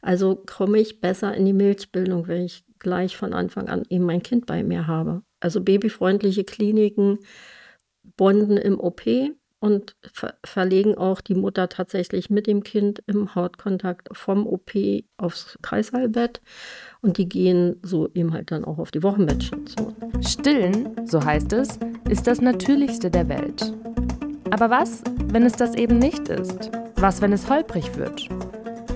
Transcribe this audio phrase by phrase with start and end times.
[0.00, 4.22] Also komme ich besser in die Milchbildung, wenn ich gleich von Anfang an eben mein
[4.22, 5.22] Kind bei mir habe.
[5.40, 7.18] Also babyfreundliche Kliniken
[8.16, 9.02] bonden im OP
[9.60, 14.70] und ver verlegen auch die Mutter tatsächlich mit dem Kind im Hautkontakt vom OP
[15.16, 16.40] aufs Kreisallbett
[17.00, 19.94] und die gehen so eben halt dann auch auf die Wochenbettstation.
[20.20, 21.78] Stillen, so heißt es,
[22.08, 23.72] ist das Natürlichste der Welt.
[24.50, 25.02] Aber was,
[25.32, 26.70] wenn es das eben nicht ist?
[26.96, 28.28] Was, wenn es holprig wird?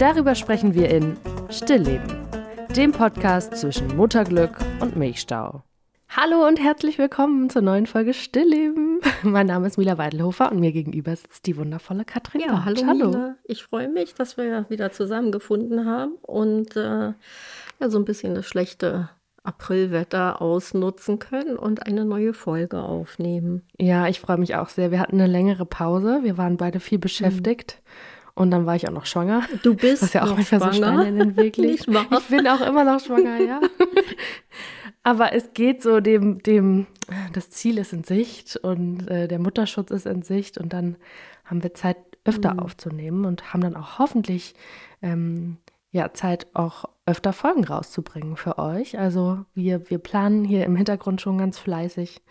[0.03, 1.17] Darüber sprechen wir in
[1.49, 2.27] Stillleben,
[2.75, 5.63] dem Podcast zwischen Mutterglück und Milchstau.
[6.09, 8.99] Hallo und herzlich willkommen zur neuen Folge Stillleben.
[9.23, 12.41] Mein Name ist Mila Weidelhofer und mir gegenüber sitzt die wundervolle Katrin.
[12.41, 13.11] Ja, hallo, hallo.
[13.11, 13.37] Mila.
[13.45, 18.47] Ich freue mich, dass wir wieder zusammengefunden haben und äh, ja, so ein bisschen das
[18.47, 19.09] schlechte
[19.45, 23.63] Aprilwetter ausnutzen können und eine neue Folge aufnehmen.
[23.79, 24.91] Ja, ich freue mich auch sehr.
[24.91, 26.25] Wir hatten eine längere Pause.
[26.25, 27.81] Wir waren beide viel beschäftigt.
[27.85, 28.12] Mhm.
[28.35, 29.43] Und dann war ich auch noch schwanger.
[29.63, 30.73] Du bist Was ja auch manchmal schwanger.
[30.73, 31.87] so Steine in den Weg legt.
[31.89, 33.61] Ich bin auch immer noch schwanger, ja.
[35.03, 36.87] Aber es geht so dem, dem,
[37.33, 40.97] das Ziel ist in Sicht und äh, der Mutterschutz ist in Sicht und dann
[41.45, 42.61] haben wir Zeit, öfter mhm.
[42.61, 44.55] aufzunehmen und haben dann auch hoffentlich
[45.03, 45.57] ähm,
[45.93, 48.99] ja, Zeit, auch öfter Folgen rauszubringen für euch.
[48.99, 52.23] Also wir, wir planen hier im Hintergrund schon ganz fleißig,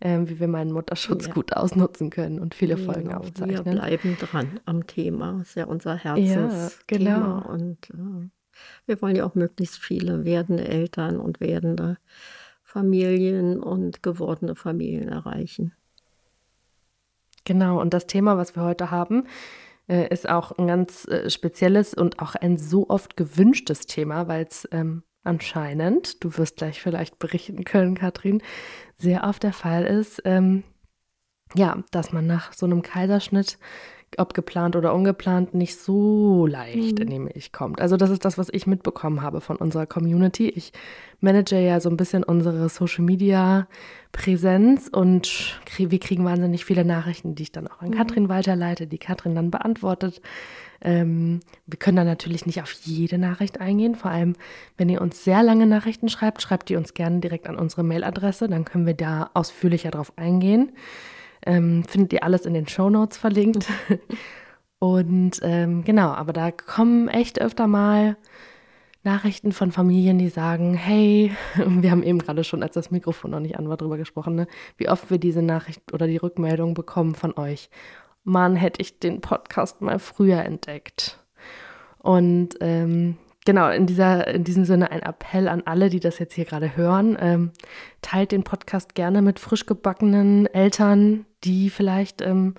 [0.00, 1.32] äh, wie wir meinen Mutterschutz ja.
[1.34, 3.64] gut ausnutzen können und viele genau, Folgen aufzeichnen.
[3.64, 5.36] Wir bleiben dran am Thema.
[5.38, 6.50] Das ist ja unser Herzensthema.
[6.50, 7.52] Ja, genau.
[7.52, 8.30] Und äh,
[8.86, 11.98] wir wollen ja auch möglichst viele werdende Eltern und werdende
[12.62, 15.74] Familien und gewordene Familien erreichen.
[17.44, 19.26] Genau, und das Thema, was wir heute haben,
[19.90, 24.46] äh, ist auch ein ganz äh, spezielles und auch ein so oft gewünschtes Thema, weil
[24.48, 28.40] es ähm, anscheinend, du wirst gleich vielleicht berichten können, Katrin,
[28.96, 30.62] sehr oft der Fall ist, ähm,
[31.54, 33.58] ja, dass man nach so einem Kaiserschnitt
[34.18, 37.02] ob geplant oder ungeplant, nicht so leicht mhm.
[37.02, 37.80] in die Milch kommt.
[37.80, 40.48] Also das ist das, was ich mitbekommen habe von unserer Community.
[40.48, 40.72] Ich
[41.20, 43.68] manage ja so ein bisschen unsere Social Media
[44.12, 47.94] Präsenz und wir kriegen wahnsinnig viele Nachrichten, die ich dann auch an mhm.
[47.94, 50.20] Katrin weiterleite, die Katrin dann beantwortet.
[50.82, 53.94] Ähm, wir können da natürlich nicht auf jede Nachricht eingehen.
[53.94, 54.34] Vor allem,
[54.76, 58.48] wenn ihr uns sehr lange Nachrichten schreibt, schreibt ihr uns gerne direkt an unsere Mailadresse.
[58.48, 60.72] Dann können wir da ausführlicher drauf eingehen.
[61.46, 63.66] Ähm, findet ihr alles in den Show Notes verlinkt.
[64.78, 68.16] Und ähm, genau, aber da kommen echt öfter mal
[69.02, 73.40] Nachrichten von Familien, die sagen, hey, wir haben eben gerade schon, als das Mikrofon noch
[73.40, 74.46] nicht an war, drüber gesprochen, ne,
[74.76, 77.70] wie oft wir diese Nachricht oder die Rückmeldung bekommen von euch.
[78.24, 81.18] Mann, hätte ich den Podcast mal früher entdeckt.
[81.98, 83.16] Und ähm,
[83.50, 86.76] genau, in, dieser, in diesem Sinne ein Appell an alle, die das jetzt hier gerade
[86.76, 87.16] hören.
[87.20, 87.50] Ähm,
[88.00, 92.54] teilt den Podcast gerne mit frisch gebackenen Eltern, die vielleicht, ähm,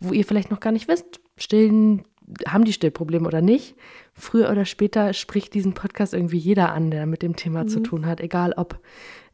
[0.00, 2.02] wo ihr vielleicht noch gar nicht wisst, stillen,
[2.48, 3.76] haben die Stillprobleme oder nicht.
[4.12, 7.68] Früher oder später spricht diesen Podcast irgendwie jeder an, der mit dem Thema mhm.
[7.68, 8.80] zu tun hat, egal ob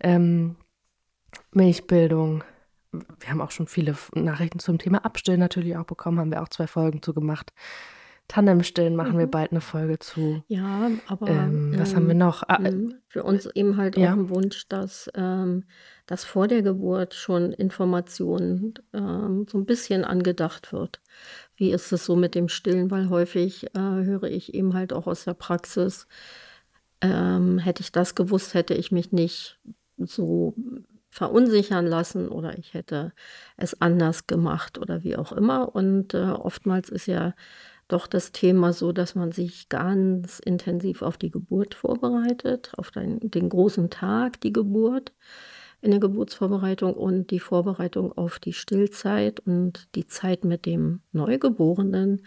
[0.01, 0.57] ähm,
[1.53, 2.45] Milchbildung.
[2.93, 6.49] Wir haben auch schon viele Nachrichten zum Thema Abstillen natürlich auch bekommen, haben wir auch
[6.51, 7.55] zwei Folgen zu gemacht.
[8.31, 9.19] Tandemstillen machen mhm.
[9.19, 10.45] wir bald eine Folge zu.
[10.47, 12.45] Ja, aber ähm, was ähm, haben wir noch?
[12.47, 14.13] Ah, äh, für uns eben halt ja.
[14.13, 15.65] auch ein Wunsch, dass, ähm,
[16.07, 21.01] dass vor der Geburt schon Informationen ähm, so ein bisschen angedacht wird.
[21.57, 22.93] Wie ist es so mit dem Stillen?
[22.93, 26.07] Weil häufig äh, höre ich eben halt auch aus der Praxis,
[27.01, 29.59] ähm, hätte ich das gewusst, hätte ich mich nicht
[29.99, 30.55] so
[31.09, 33.13] verunsichern lassen oder ich hätte
[33.57, 35.75] es anders gemacht oder wie auch immer.
[35.75, 37.35] Und äh, oftmals ist ja
[37.93, 43.19] doch das Thema so, dass man sich ganz intensiv auf die Geburt vorbereitet, auf den,
[43.21, 45.13] den großen Tag, die Geburt
[45.83, 52.23] in der Geburtsvorbereitung und die Vorbereitung auf die Stillzeit und die Zeit mit dem Neugeborenen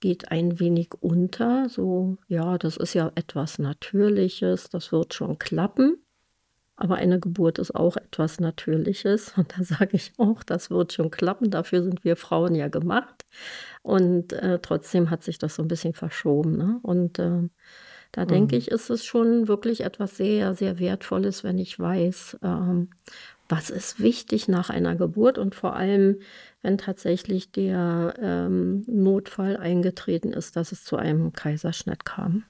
[0.00, 1.68] geht ein wenig unter.
[1.68, 5.98] So, ja, das ist ja etwas Natürliches, das wird schon klappen.
[6.80, 9.34] Aber eine Geburt ist auch etwas Natürliches.
[9.36, 11.50] Und da sage ich auch, das wird schon klappen.
[11.50, 13.26] Dafür sind wir Frauen ja gemacht.
[13.82, 16.56] Und äh, trotzdem hat sich das so ein bisschen verschoben.
[16.56, 16.78] Ne?
[16.82, 17.48] Und äh,
[18.12, 18.28] da mhm.
[18.28, 22.88] denke ich, ist es schon wirklich etwas sehr, sehr Wertvolles, wenn ich weiß, ähm,
[23.46, 26.20] was ist wichtig nach einer Geburt und vor allem,
[26.62, 32.44] wenn tatsächlich der ähm, Notfall eingetreten ist, dass es zu einem Kaiserschnitt kam.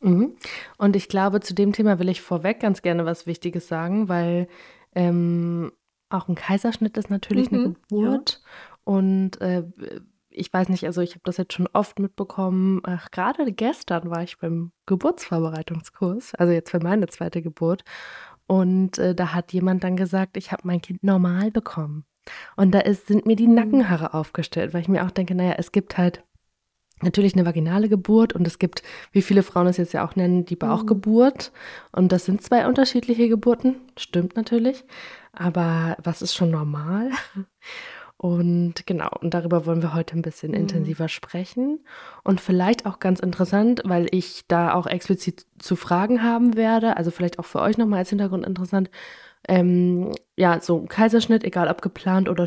[0.00, 0.36] Mhm.
[0.78, 4.48] Und ich glaube, zu dem Thema will ich vorweg ganz gerne was Wichtiges sagen, weil
[4.94, 5.72] ähm,
[6.08, 8.40] auch ein Kaiserschnitt ist natürlich mhm, eine Geburt.
[8.42, 8.76] Ja.
[8.84, 9.64] Und äh,
[10.30, 12.80] ich weiß nicht, also ich habe das jetzt schon oft mitbekommen.
[12.84, 17.84] Ach, gerade gestern war ich beim Geburtsvorbereitungskurs, also jetzt für meine zweite Geburt.
[18.46, 22.04] Und äh, da hat jemand dann gesagt, ich habe mein Kind normal bekommen.
[22.56, 23.54] Und da ist, sind mir die mhm.
[23.54, 26.22] Nackenhaare aufgestellt, weil ich mir auch denke, naja, es gibt halt
[27.02, 28.82] natürlich eine vaginale Geburt und es gibt,
[29.12, 31.52] wie viele Frauen es jetzt ja auch nennen, die Bauchgeburt.
[31.92, 34.84] Und das sind zwei unterschiedliche Geburten, stimmt natürlich.
[35.32, 37.10] Aber was ist schon normal?
[38.18, 40.58] Und genau, und darüber wollen wir heute ein bisschen mhm.
[40.58, 41.80] intensiver sprechen.
[42.24, 47.10] Und vielleicht auch ganz interessant, weil ich da auch explizit zu Fragen haben werde, also
[47.10, 48.90] vielleicht auch für euch nochmal als Hintergrund interessant.
[49.48, 52.46] Ähm, ja, so Kaiserschnitt, egal ob geplant oder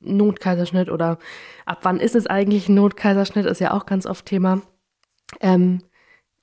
[0.00, 1.18] Notkaiserschnitt oder
[1.66, 4.62] ab wann ist es eigentlich ein Notkaiserschnitt, ist ja auch ganz oft Thema.
[5.40, 5.82] Ähm,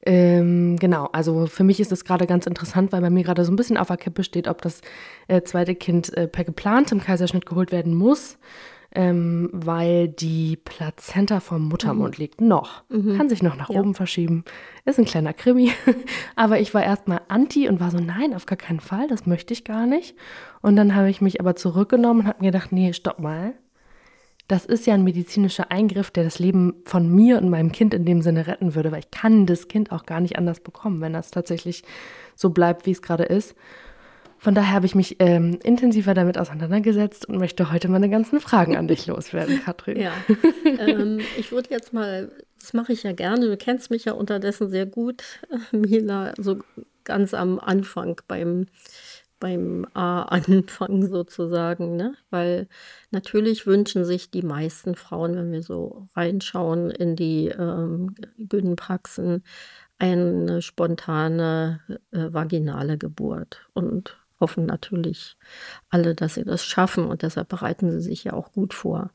[0.05, 3.51] ähm, genau, also für mich ist es gerade ganz interessant, weil bei mir gerade so
[3.51, 4.81] ein bisschen auf der Kippe steht, ob das
[5.27, 8.37] äh, zweite Kind äh, per geplantem Kaiserschnitt geholt werden muss,
[8.95, 12.21] ähm, weil die Plazenta vom Muttermund mhm.
[12.21, 12.41] liegt.
[12.41, 12.83] Noch.
[12.89, 13.17] Mhm.
[13.17, 13.79] Kann sich noch nach ja.
[13.79, 14.43] oben verschieben.
[14.85, 15.71] Ist ein kleiner Krimi.
[16.35, 19.53] aber ich war erstmal anti und war so, nein, auf gar keinen Fall, das möchte
[19.53, 20.15] ich gar nicht.
[20.61, 23.53] Und dann habe ich mich aber zurückgenommen und habe mir gedacht, nee, stopp mal
[24.47, 28.05] das ist ja ein medizinischer Eingriff, der das Leben von mir und meinem Kind in
[28.05, 31.13] dem Sinne retten würde, weil ich kann das Kind auch gar nicht anders bekommen, wenn
[31.13, 31.83] das tatsächlich
[32.35, 33.55] so bleibt, wie es gerade ist.
[34.45, 38.77] Von daher habe ich mich ähm, intensiver damit auseinandergesetzt und möchte heute meine ganzen Fragen
[38.77, 39.99] an dich loswerden, Katrin.
[39.99, 40.13] Ja,
[40.65, 44.69] ähm, ich würde jetzt mal, das mache ich ja gerne, du kennst mich ja unterdessen
[44.69, 45.23] sehr gut,
[45.71, 46.59] Mila, so
[47.05, 48.67] ganz am Anfang beim
[49.39, 52.13] beim A-Anfang sozusagen, ne?
[52.29, 52.67] Weil
[53.09, 59.43] natürlich wünschen sich die meisten Frauen, wenn wir so reinschauen in die ähm, Gynpraxen,
[59.97, 61.81] eine spontane
[62.11, 65.37] äh, vaginale Geburt und hoffen natürlich
[65.89, 69.11] alle, dass sie das schaffen und deshalb bereiten sie sich ja auch gut vor.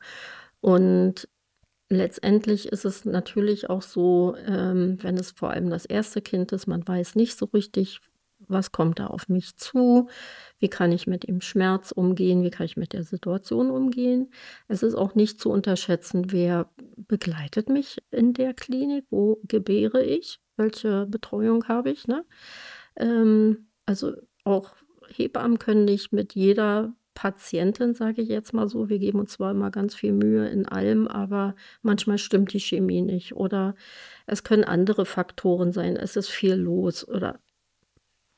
[0.61, 1.27] Und
[1.89, 6.67] letztendlich ist es natürlich auch so, ähm, wenn es vor allem das erste Kind ist,
[6.67, 8.01] man weiß nicht so richtig,
[8.47, 10.09] was kommt da auf mich zu,
[10.59, 14.31] wie kann ich mit dem Schmerz umgehen, wie kann ich mit der Situation umgehen.
[14.67, 20.39] Es ist auch nicht zu unterschätzen, wer begleitet mich in der Klinik, wo gebäre ich,
[20.57, 22.07] welche Betreuung habe ich.
[22.07, 22.25] Ne?
[22.95, 24.13] Ähm, also
[24.43, 24.75] auch
[25.15, 28.89] Hebammen können nicht mit jeder Patientin, sage ich jetzt mal so.
[28.89, 33.01] Wir geben uns zwar immer ganz viel Mühe in allem, aber manchmal stimmt die Chemie
[33.01, 33.35] nicht.
[33.35, 33.75] Oder
[34.25, 35.97] es können andere Faktoren sein.
[35.97, 37.39] Es ist viel los oder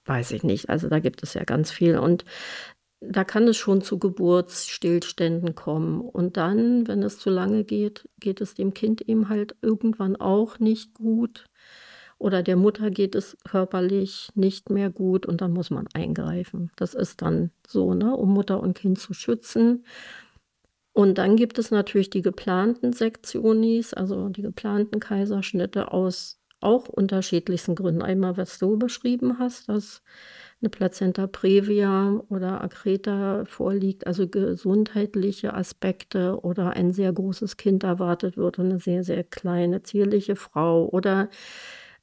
[0.06, 0.70] weiß ich nicht.
[0.70, 1.98] Also da gibt es ja ganz viel.
[1.98, 2.25] Und
[3.00, 6.02] da kann es schon zu Geburtsstillständen kommen.
[6.02, 10.60] Und dann, wenn es zu lange geht, geht es dem Kind eben halt irgendwann auch
[10.60, 11.46] nicht gut.
[12.24, 16.72] Oder der Mutter geht es körperlich nicht mehr gut und dann muss man eingreifen.
[16.78, 19.84] Das ist dann so, ne, um Mutter und Kind zu schützen.
[20.94, 27.75] Und dann gibt es natürlich die geplanten Sektionis, also die geplanten Kaiserschnitte aus auch unterschiedlichsten
[27.75, 28.02] Gründen.
[28.02, 30.02] Einmal, was du beschrieben hast, dass
[30.62, 38.38] eine Plazenta previa oder Akreta vorliegt, also gesundheitliche Aspekte oder ein sehr großes Kind erwartet
[38.38, 41.28] wird und eine sehr, sehr kleine, zierliche Frau oder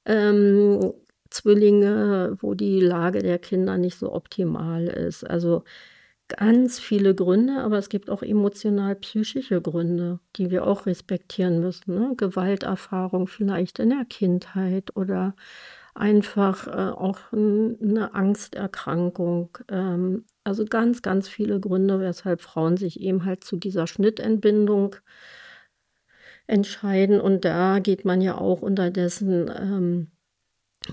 [0.05, 0.93] ähm,
[1.31, 5.29] Zwillinge, wo die Lage der Kinder nicht so optimal ist.
[5.29, 5.65] Also
[6.29, 11.95] ganz viele Gründe, aber es gibt auch emotional-psychische Gründe, die wir auch respektieren müssen.
[11.95, 12.15] Ne?
[12.17, 15.35] Gewalterfahrung vielleicht in der Kindheit oder
[15.95, 19.59] einfach äh, auch eine Angsterkrankung.
[19.69, 24.97] Ähm, also ganz, ganz viele Gründe, weshalb Frauen sich eben halt zu dieser Schnittentbindung
[26.51, 27.21] entscheiden.
[27.21, 30.11] Und da geht man ja auch unterdessen ähm,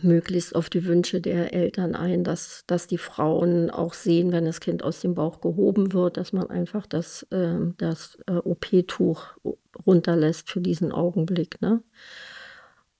[0.01, 4.59] möglichst auf die Wünsche der Eltern ein, dass, dass die Frauen auch sehen, wenn das
[4.59, 9.37] Kind aus dem Bauch gehoben wird, dass man einfach das, äh, das äh, OP-Tuch
[9.85, 11.61] runterlässt für diesen Augenblick.
[11.61, 11.81] Ne?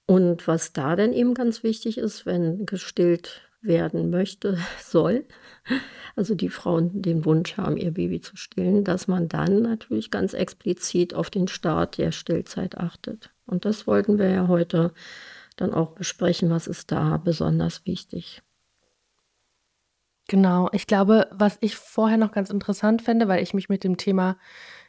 [0.06, 5.26] Und was da dann eben ganz wichtig ist, wenn gestillt werden möchte, soll,
[6.16, 10.34] also die Frauen den Wunsch haben, ihr Baby zu stillen, dass man dann natürlich ganz
[10.34, 13.32] explizit auf den Start der Stillzeit achtet.
[13.46, 14.94] Und das wollten wir ja heute
[15.56, 18.42] dann auch besprechen, was ist da besonders wichtig.
[20.28, 23.98] Genau, ich glaube, was ich vorher noch ganz interessant fände, weil ich mich mit dem
[23.98, 24.38] Thema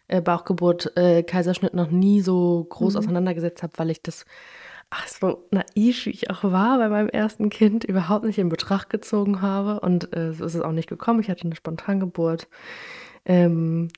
[0.09, 2.99] äh, Bauchgeburt, äh, Kaiserschnitt noch nie so groß mhm.
[2.99, 4.25] auseinandergesetzt habe, weil ich das,
[4.91, 8.91] ach, so naiv wie ich auch war bei meinem ersten Kind, überhaupt nicht in Betracht
[8.91, 9.81] gezogen habe.
[9.81, 11.21] Und äh, so ist es auch nicht gekommen.
[11.21, 12.49] Ich hatte eine Spontangeburt.
[13.25, 13.89] Ähm,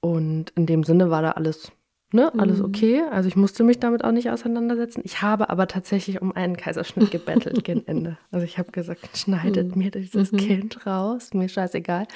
[0.00, 1.72] und in dem Sinne war da alles
[2.12, 2.66] Ne, alles mhm.
[2.66, 3.02] okay.
[3.10, 5.02] Also ich musste mich damit auch nicht auseinandersetzen.
[5.04, 8.16] Ich habe aber tatsächlich um einen Kaiserschnitt gebettelt gegen Ende.
[8.30, 9.82] Also ich habe gesagt, schneidet mhm.
[9.82, 10.36] mir dieses mhm.
[10.36, 12.06] Kind raus, mir scheißegal.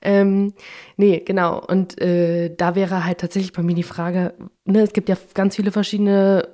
[0.00, 0.54] Ähm,
[0.96, 1.62] nee, genau.
[1.62, 4.32] Und äh, da wäre halt tatsächlich bei mir die Frage,
[4.64, 6.48] ne, es gibt ja ganz viele verschiedene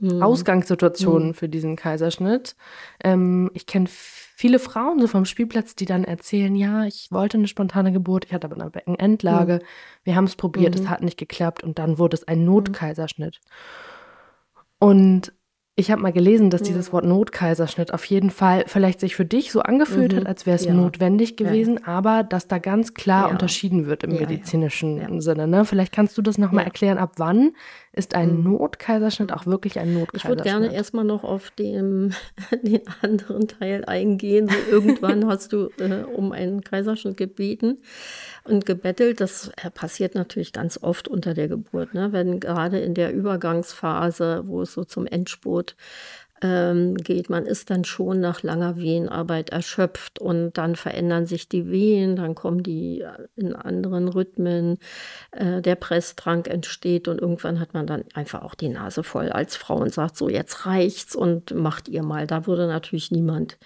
[0.00, 0.22] mhm.
[0.22, 1.34] Ausgangssituation mhm.
[1.34, 2.56] für diesen Kaiserschnitt.
[3.02, 7.46] Ähm, ich kenne viele Frauen so vom Spielplatz, die dann erzählen, ja, ich wollte eine
[7.46, 9.66] spontane Geburt, ich hatte aber eine Beckenendlage, mhm.
[10.04, 10.90] wir haben es probiert, es mhm.
[10.90, 12.46] hat nicht geklappt und dann wurde es ein mhm.
[12.46, 13.40] Notkaiserschnitt.
[14.78, 15.34] Und
[15.76, 19.50] ich habe mal gelesen, dass dieses Wort Notkaiserschnitt auf jeden Fall vielleicht sich für dich
[19.50, 20.18] so angefühlt mhm.
[20.18, 20.74] hat, als wäre es ja.
[20.74, 21.86] notwendig gewesen, ja.
[21.86, 23.32] aber dass da ganz klar ja.
[23.32, 25.46] unterschieden wird im medizinischen Sinne.
[25.48, 25.64] Ne?
[25.64, 27.52] Vielleicht kannst du das nochmal erklären, ab wann
[27.92, 28.44] ist ein mhm.
[28.44, 30.22] Notkaiserschnitt auch wirklich ein Notkaiserschnitt?
[30.22, 32.14] Ich würde gerne erstmal noch auf den,
[32.62, 34.48] den anderen Teil eingehen.
[34.48, 37.78] So, irgendwann hast du äh, um einen Kaiserschnitt gebeten
[38.44, 39.20] und gebettelt.
[39.20, 41.92] Das äh, passiert natürlich ganz oft unter der Geburt.
[41.94, 42.12] Ne?
[42.12, 45.76] Wenn gerade in der Übergangsphase, wo es so zum Endspurt
[46.42, 47.30] ähm, geht.
[47.30, 52.34] Man ist dann schon nach langer Wehenarbeit erschöpft und dann verändern sich die Wehen, dann
[52.34, 54.78] kommen die äh, in anderen Rhythmen,
[55.32, 59.56] äh, der Presstrank entsteht und irgendwann hat man dann einfach auch die Nase voll als
[59.56, 62.26] Frau und sagt so, jetzt reicht's und macht ihr mal.
[62.26, 63.58] Da würde natürlich niemand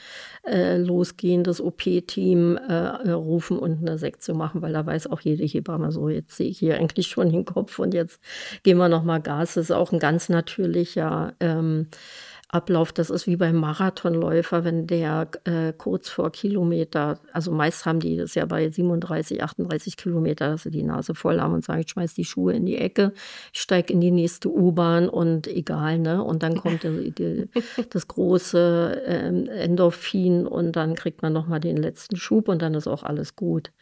[0.47, 5.45] äh, losgehen, das OP-Team äh, rufen und eine Sektion machen, weil da weiß auch jede
[5.45, 8.21] Hebamme so, jetzt sehe ich hier eigentlich schon den Kopf und jetzt
[8.63, 9.55] gehen wir nochmal Gas.
[9.55, 11.89] Das ist auch ein ganz natürlicher ähm,
[12.55, 17.99] Ablauf, das ist wie beim Marathonläufer, wenn der äh, kurz vor Kilometer, also meist haben
[17.99, 21.81] die das ja bei 37, 38 Kilometer, dass sie die Nase voll haben und sagen,
[21.81, 23.13] ich schmeiß die Schuhe in die Ecke,
[23.53, 26.23] ich steige in die nächste U-Bahn und egal, ne?
[26.23, 27.49] Und dann kommt die, die,
[27.91, 32.87] das große ähm, Endorphin und dann kriegt man nochmal den letzten Schub und dann ist
[32.87, 33.73] auch alles gut.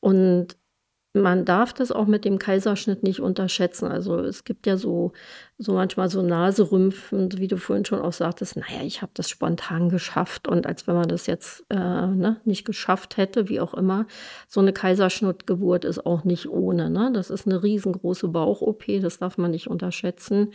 [0.00, 0.56] Und
[1.12, 3.86] man darf das auch mit dem Kaiserschnitt nicht unterschätzen.
[3.86, 5.12] Also es gibt ja so,
[5.58, 9.88] so manchmal so Naserümpfen, wie du vorhin schon auch sagtest, naja, ich habe das spontan
[9.88, 14.06] geschafft und als wenn man das jetzt äh, ne, nicht geschafft hätte, wie auch immer.
[14.46, 16.90] So eine Kaiserschnittgeburt ist auch nicht ohne.
[16.90, 17.10] Ne?
[17.12, 20.52] Das ist eine riesengroße Bauch-OP, das darf man nicht unterschätzen.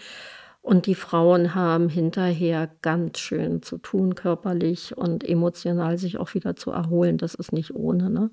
[0.61, 6.55] Und die Frauen haben hinterher ganz schön zu tun, körperlich und emotional sich auch wieder
[6.55, 7.17] zu erholen.
[7.17, 8.09] Das ist nicht ohne.
[8.09, 8.31] Ne?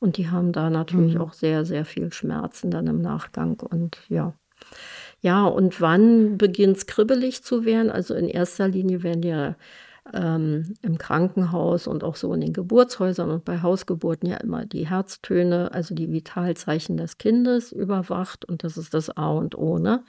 [0.00, 1.20] Und die haben da natürlich mhm.
[1.20, 3.60] auch sehr, sehr viel Schmerzen dann im Nachgang.
[3.60, 4.32] Und ja.
[5.20, 7.90] Ja, und wann beginnt es kribbelig zu werden?
[7.90, 9.56] Also in erster Linie werden ja
[10.14, 14.88] ähm, im Krankenhaus und auch so in den Geburtshäusern und bei Hausgeburten ja immer die
[14.88, 18.44] Herztöne, also die Vitalzeichen des Kindes überwacht.
[18.44, 19.78] Und das ist das A und O.
[19.78, 20.04] Ne?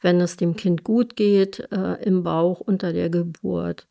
[0.00, 3.86] Wenn es dem Kind gut geht äh, im Bauch unter der Geburt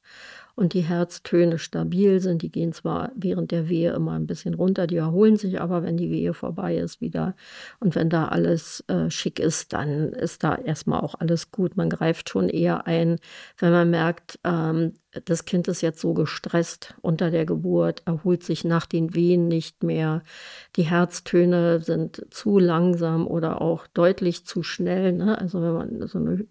[0.57, 2.41] und die Herztöne stabil sind.
[2.41, 5.97] Die gehen zwar während der Wehe immer ein bisschen runter, die erholen sich aber, wenn
[5.97, 7.35] die Wehe vorbei ist, wieder.
[7.79, 11.77] Und wenn da alles äh, schick ist, dann ist da erstmal auch alles gut.
[11.77, 13.19] Man greift schon eher ein,
[13.59, 14.93] wenn man merkt, ähm,
[15.25, 19.83] das Kind ist jetzt so gestresst unter der Geburt, erholt sich nach den Wehen nicht
[19.83, 20.23] mehr.
[20.75, 25.13] Die Herztöne sind zu langsam oder auch deutlich zu schnell.
[25.13, 25.37] Ne?
[25.37, 26.47] Also wenn man so eine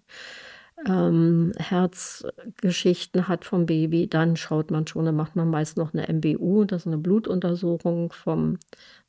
[0.85, 6.06] ähm, Herzgeschichten hat vom Baby, dann schaut man schon, dann macht man meist noch eine
[6.12, 8.59] MBU, das ist eine Blutuntersuchung vom,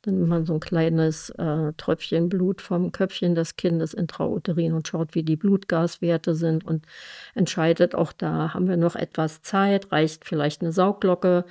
[0.02, 4.88] dann nimmt man so ein kleines äh, Tröpfchen Blut vom Köpfchen des Kindes intrauterin und
[4.88, 6.86] schaut, wie die Blutgaswerte sind und
[7.34, 11.44] entscheidet auch da, haben wir noch etwas Zeit, reicht vielleicht eine Sauglocke,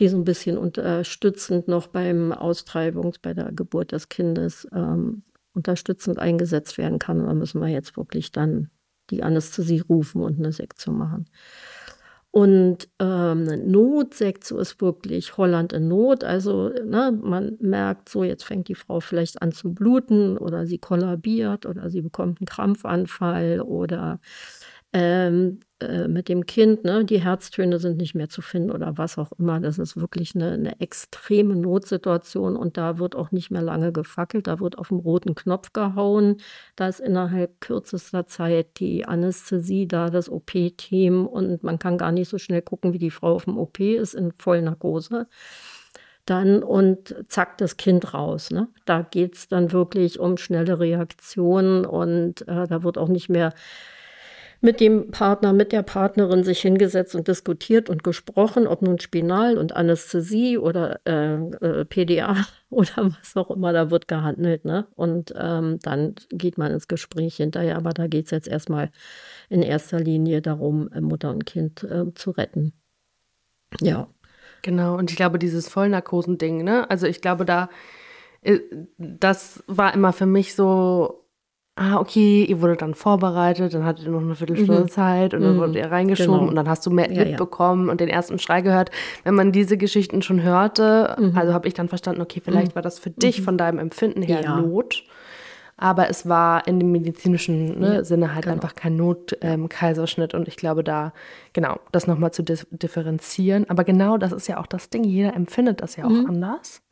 [0.00, 5.22] die so ein bisschen unterstützend noch beim Austreibungs-, bei der Geburt des Kindes ähm,
[5.54, 7.24] unterstützend eingesetzt werden kann.
[7.24, 8.70] Da müssen wir jetzt wirklich dann
[9.10, 11.26] die Anästhesie rufen und eine Sektion machen.
[12.32, 16.22] Und ähm, Notsektion ist wirklich Holland in Not.
[16.22, 20.78] Also ne, man merkt so, jetzt fängt die Frau vielleicht an zu bluten oder sie
[20.78, 24.20] kollabiert oder sie bekommt einen Krampfanfall oder
[24.92, 29.18] ähm, äh, mit dem Kind, ne, die Herztöne sind nicht mehr zu finden oder was
[29.18, 29.60] auch immer.
[29.60, 34.46] Das ist wirklich eine, eine, extreme Notsituation und da wird auch nicht mehr lange gefackelt,
[34.46, 36.36] da wird auf den roten Knopf gehauen.
[36.76, 42.28] Da ist innerhalb kürzester Zeit die Anästhesie da, das OP-Team und man kann gar nicht
[42.28, 45.26] so schnell gucken, wie die Frau auf dem OP ist in Vollnarkose
[46.26, 48.50] dann und zack, das Kind raus.
[48.50, 48.68] Ne?
[48.84, 53.52] Da geht es dann wirklich um schnelle Reaktionen und äh, da wird auch nicht mehr
[54.60, 59.56] mit dem Partner, mit der Partnerin sich hingesetzt und diskutiert und gesprochen, ob nun Spinal
[59.56, 62.36] und Anästhesie oder äh, äh, PDA
[62.70, 64.64] oder was auch immer, da wird gehandelt.
[64.64, 64.86] Ne?
[64.96, 68.90] Und ähm, dann geht man ins Gespräch hinterher, aber da geht es jetzt erstmal
[69.48, 72.74] in erster Linie darum, äh, Mutter und Kind äh, zu retten.
[73.80, 74.08] Ja.
[74.62, 76.90] Genau, und ich glaube, dieses Vollnarkosending, ne?
[76.90, 77.70] Also ich glaube, da,
[78.42, 78.58] äh,
[78.98, 81.19] das war immer für mich so
[81.80, 84.88] ah, okay, ihr wurde dann vorbereitet, dann hattet ihr noch eine Viertelstunde mhm.
[84.88, 85.60] Zeit und dann mhm.
[85.60, 86.48] wurde ihr reingeschoben genau.
[86.50, 87.92] und dann hast du mehr ja, mitbekommen ja.
[87.92, 88.90] und den ersten Schrei gehört.
[89.24, 91.32] Wenn man diese Geschichten schon hörte, mhm.
[91.34, 92.74] also habe ich dann verstanden, okay, vielleicht mhm.
[92.74, 93.44] war das für dich mhm.
[93.44, 94.60] von deinem Empfinden her ja.
[94.60, 95.04] Not.
[95.78, 98.56] aber es war in dem medizinischen ne, Sinne halt genau.
[98.56, 101.14] einfach kein Notkaiserschnitt ähm, und ich glaube da,
[101.54, 103.64] genau, das nochmal zu differenzieren.
[103.70, 106.26] Aber genau das ist ja auch das Ding, jeder empfindet das ja auch mhm.
[106.26, 106.82] anders.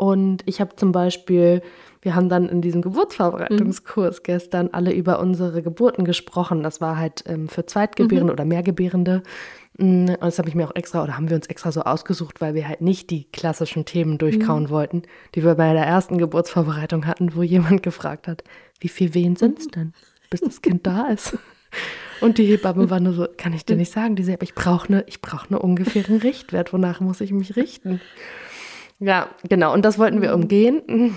[0.00, 1.60] Und ich habe zum Beispiel,
[2.00, 4.22] wir haben dann in diesem Geburtsvorbereitungskurs mhm.
[4.22, 6.62] gestern alle über unsere Geburten gesprochen.
[6.62, 8.32] Das war halt ähm, für Zweitgebärende mhm.
[8.32, 9.22] oder Mehrgebärende.
[9.76, 12.40] Mm, und das habe ich mir auch extra oder haben wir uns extra so ausgesucht,
[12.40, 14.70] weil wir halt nicht die klassischen Themen durchkauen mhm.
[14.70, 15.02] wollten,
[15.34, 18.42] die wir bei der ersten Geburtsvorbereitung hatten, wo jemand gefragt hat,
[18.80, 19.92] wie viel Wehen sind es denn,
[20.30, 21.36] bis das Kind da ist?
[22.22, 24.88] Und die Hebamme war nur so, kann ich dir nicht sagen, die sagt, ich brauche
[24.88, 28.00] eine, ich brauche eine ungefähren Richtwert, wonach muss ich mich richten?
[29.00, 29.72] Ja, genau.
[29.72, 30.42] Und das wollten wir mhm.
[30.42, 31.16] umgehen.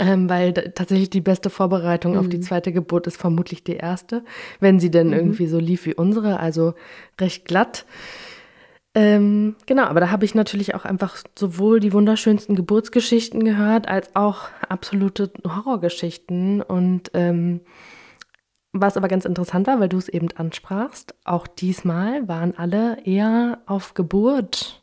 [0.00, 2.18] Ähm, weil tatsächlich die beste Vorbereitung mhm.
[2.18, 2.42] auf die mhm.
[2.42, 4.24] zweite Geburt ist vermutlich die erste,
[4.58, 5.12] wenn sie denn mhm.
[5.12, 6.74] irgendwie so lief wie unsere, also
[7.20, 7.86] recht glatt.
[8.94, 14.16] Ähm, genau, aber da habe ich natürlich auch einfach sowohl die wunderschönsten Geburtsgeschichten gehört, als
[14.16, 16.60] auch absolute Horrorgeschichten.
[16.60, 17.60] Und ähm,
[18.72, 23.60] was aber ganz interessant war, weil du es eben ansprachst, auch diesmal waren alle eher
[23.66, 24.77] auf Geburt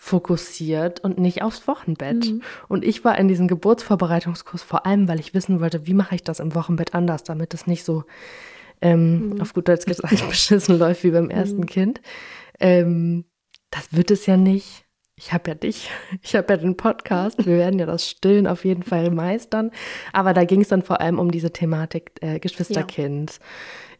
[0.00, 2.30] fokussiert und nicht aufs Wochenbett.
[2.30, 2.42] Mhm.
[2.68, 6.22] Und ich war in diesem Geburtsvorbereitungskurs vor allem, weil ich wissen wollte, wie mache ich
[6.22, 8.04] das im Wochenbett anders, damit es nicht so
[8.80, 9.40] ähm, mhm.
[9.40, 11.66] auf gut Deutsch gesagt beschissen läuft wie beim ersten mhm.
[11.66, 12.00] Kind.
[12.60, 13.24] Ähm,
[13.70, 14.84] das wird es ja nicht.
[15.16, 15.90] Ich habe ja dich,
[16.22, 19.72] ich habe ja den Podcast, wir werden ja das Stillen auf jeden Fall meistern.
[20.12, 23.32] Aber da ging es dann vor allem um diese Thematik äh, Geschwisterkind.
[23.32, 23.46] Ja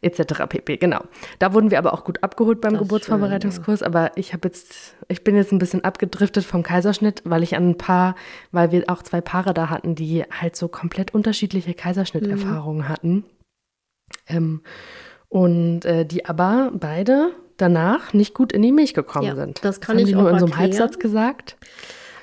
[0.01, 0.45] etc.
[0.47, 0.77] pp.
[0.77, 1.01] Genau.
[1.39, 3.79] Da wurden wir aber auch gut abgeholt beim das Geburtsvorbereitungskurs.
[3.79, 3.99] Schön, ja.
[3.99, 7.69] Aber ich habe jetzt, ich bin jetzt ein bisschen abgedriftet vom Kaiserschnitt, weil ich an
[7.69, 8.15] ein paar,
[8.51, 12.89] weil wir auch zwei Paare da hatten, die halt so komplett unterschiedliche Kaiserschnitterfahrungen mhm.
[12.89, 13.25] hatten.
[14.27, 14.61] Ähm,
[15.27, 19.63] und äh, die aber beide danach nicht gut in die Milch gekommen ja, sind.
[19.63, 21.57] Das kann das ich auch nur in so einem Halbsatz gesagt.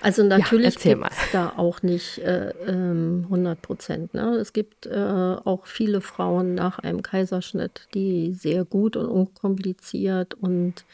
[0.06, 4.14] Also natürlich ja, gibt es da auch nicht äh, 100 ähm, Prozent.
[4.14, 4.36] Ne?
[4.36, 10.84] Es gibt äh, auch viele Frauen nach einem Kaiserschnitt, die sehr gut und unkompliziert und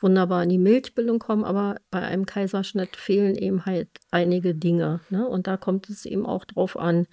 [0.00, 5.02] wunderbar in die Milchbildung kommen, aber bei einem Kaiserschnitt fehlen eben halt einige Dinge.
[5.08, 5.24] Ne?
[5.28, 7.06] Und da kommt es eben auch drauf an,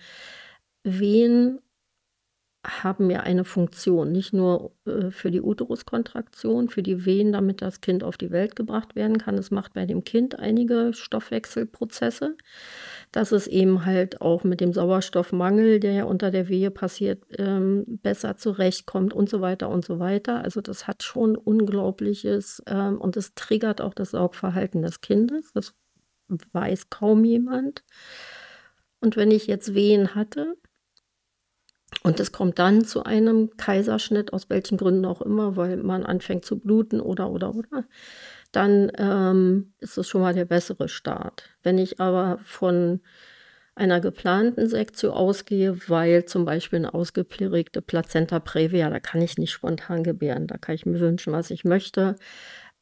[0.83, 1.59] wen
[2.65, 7.81] haben ja eine Funktion, nicht nur äh, für die Uteruskontraktion, für die Wehen, damit das
[7.81, 9.37] Kind auf die Welt gebracht werden kann.
[9.37, 12.35] Es macht bei dem Kind einige Stoffwechselprozesse,
[13.11, 17.83] dass es eben halt auch mit dem Sauerstoffmangel, der ja unter der Wehe passiert, ähm,
[17.87, 20.43] besser zurechtkommt und so weiter und so weiter.
[20.43, 25.51] Also das hat schon unglaubliches ähm, und es triggert auch das Saugverhalten des Kindes.
[25.53, 25.73] Das
[26.27, 27.83] weiß kaum jemand.
[28.99, 30.55] Und wenn ich jetzt Wehen hatte,
[32.03, 36.45] und es kommt dann zu einem Kaiserschnitt, aus welchen Gründen auch immer, weil man anfängt
[36.45, 37.85] zu bluten oder, oder, oder.
[38.51, 41.49] Dann ähm, ist es schon mal der bessere Start.
[41.63, 43.01] Wenn ich aber von
[43.75, 49.51] einer geplanten Sektion ausgehe, weil zum Beispiel eine ausgeprägte Plazenta previa, da kann ich nicht
[49.51, 52.15] spontan gebären, da kann ich mir wünschen, was ich möchte.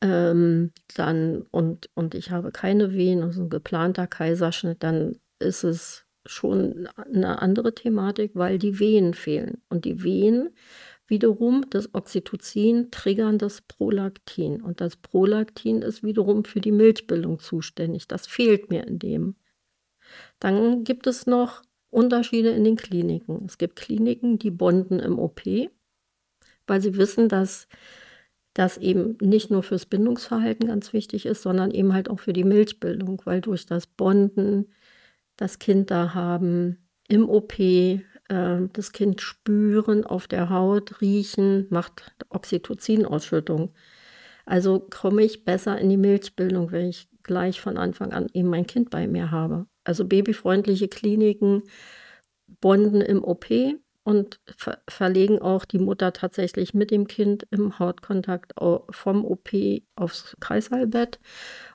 [0.01, 6.05] Ähm, dann und, und ich habe keine Wehen, also ein geplanter Kaiserschnitt, dann ist es
[6.25, 9.61] schon eine andere Thematik, weil die Wehen fehlen.
[9.69, 10.49] Und die Wehen
[11.07, 14.61] wiederum, das Oxytocin, triggern das Prolaktin.
[14.61, 18.07] Und das Prolaktin ist wiederum für die Milchbildung zuständig.
[18.07, 19.35] Das fehlt mir in dem.
[20.39, 23.45] Dann gibt es noch Unterschiede in den Kliniken.
[23.45, 25.41] Es gibt Kliniken, die bonden im OP,
[26.67, 27.67] weil sie wissen, dass
[28.53, 32.43] das eben nicht nur fürs Bindungsverhalten ganz wichtig ist, sondern eben halt auch für die
[32.43, 34.67] Milchbildung, weil durch das Bonden
[35.37, 42.15] das Kind da haben, im OP, äh, das Kind spüren, auf der Haut riechen, macht
[42.29, 43.73] Oxytocin-Ausschüttung.
[44.45, 48.67] Also komme ich besser in die Milchbildung, wenn ich gleich von Anfang an eben mein
[48.67, 49.67] Kind bei mir habe.
[49.83, 51.63] Also babyfreundliche Kliniken
[52.59, 53.49] bonden im OP
[54.03, 58.53] und ver verlegen auch die Mutter tatsächlich mit dem Kind im Hautkontakt
[58.89, 59.49] vom OP
[59.95, 61.19] aufs Kreißsaalbett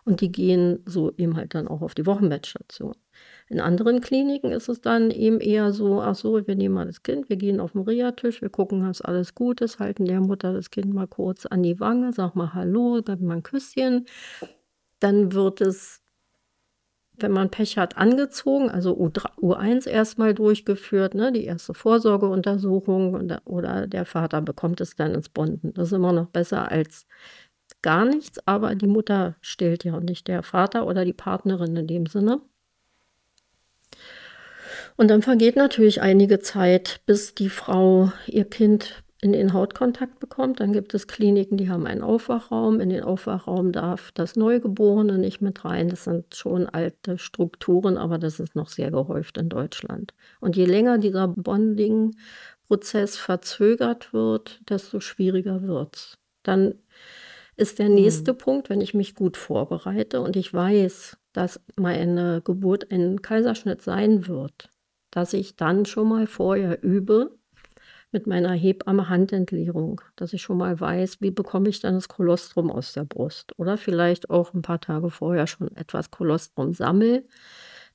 [0.05, 2.94] und die gehen so eben halt dann auch auf die Wochenbettstation.
[3.51, 7.03] In anderen Kliniken ist es dann eben eher so, ach so, wir nehmen mal das
[7.03, 10.53] Kind, wir gehen auf den Reha-Tisch, wir gucken, dass alles gut ist, halten der Mutter
[10.53, 14.05] das Kind mal kurz an die Wange, sag mal Hallo, gib mal ein Küsschen.
[15.01, 16.03] Dann wird es,
[17.17, 24.05] wenn man Pech hat, angezogen, also U1 erstmal durchgeführt, ne, die erste Vorsorgeuntersuchung oder der
[24.05, 25.73] Vater bekommt es dann ins Bonden.
[25.73, 27.07] Das ist immer noch besser als
[27.81, 31.87] gar nichts, aber die Mutter stillt ja und nicht der Vater oder die Partnerin in
[31.87, 32.43] dem Sinne.
[34.99, 40.59] Und dann vergeht natürlich einige Zeit, bis die Frau ihr Kind in den Hautkontakt bekommt.
[40.59, 42.81] Dann gibt es Kliniken, die haben einen Aufwachraum.
[42.81, 45.89] In den Aufwachraum darf das Neugeborene nicht mit rein.
[45.89, 50.15] Das sind schon alte Strukturen, aber das ist noch sehr gehäuft in Deutschland.
[50.41, 56.19] Und je länger dieser Bonding-Prozess verzögert wird, desto schwieriger wird es.
[56.43, 56.75] Dann
[57.57, 58.39] ist der nächste mhm.
[58.39, 64.27] Punkt, wenn ich mich gut vorbereite und ich weiß, dass meine Geburt ein Kaiserschnitt sein
[64.27, 64.71] wird,
[65.19, 67.37] dass ich dann schon mal vorher übe,
[68.13, 72.71] mit meiner Hebamme Handentleerung, dass ich schon mal weiß, wie bekomme ich dann das Kolostrum
[72.71, 73.53] aus der Brust.
[73.59, 77.25] Oder vielleicht auch ein paar Tage vorher schon etwas Kolostrum sammle,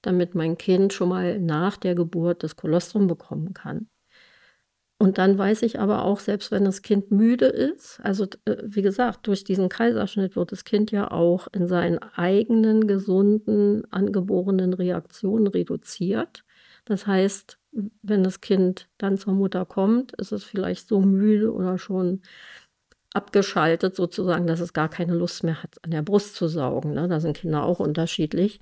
[0.02, 3.88] damit mein Kind schon mal nach der Geburt das Kolostrum bekommen kann.
[5.00, 8.82] Und dann weiß ich aber auch, selbst wenn das Kind müde ist, also äh, wie
[8.82, 15.48] gesagt, durch diesen Kaiserschnitt wird das Kind ja auch in seinen eigenen gesunden, angeborenen Reaktionen
[15.48, 16.46] reduziert.
[16.86, 17.58] Das heißt,
[18.02, 22.22] wenn das Kind dann zur Mutter kommt, ist es vielleicht so müde oder schon
[23.14, 26.94] abgeschaltet sozusagen, dass es gar keine Lust mehr hat, an der Brust zu saugen.
[26.94, 27.08] Ne?
[27.08, 28.60] Da sind Kinder auch unterschiedlich.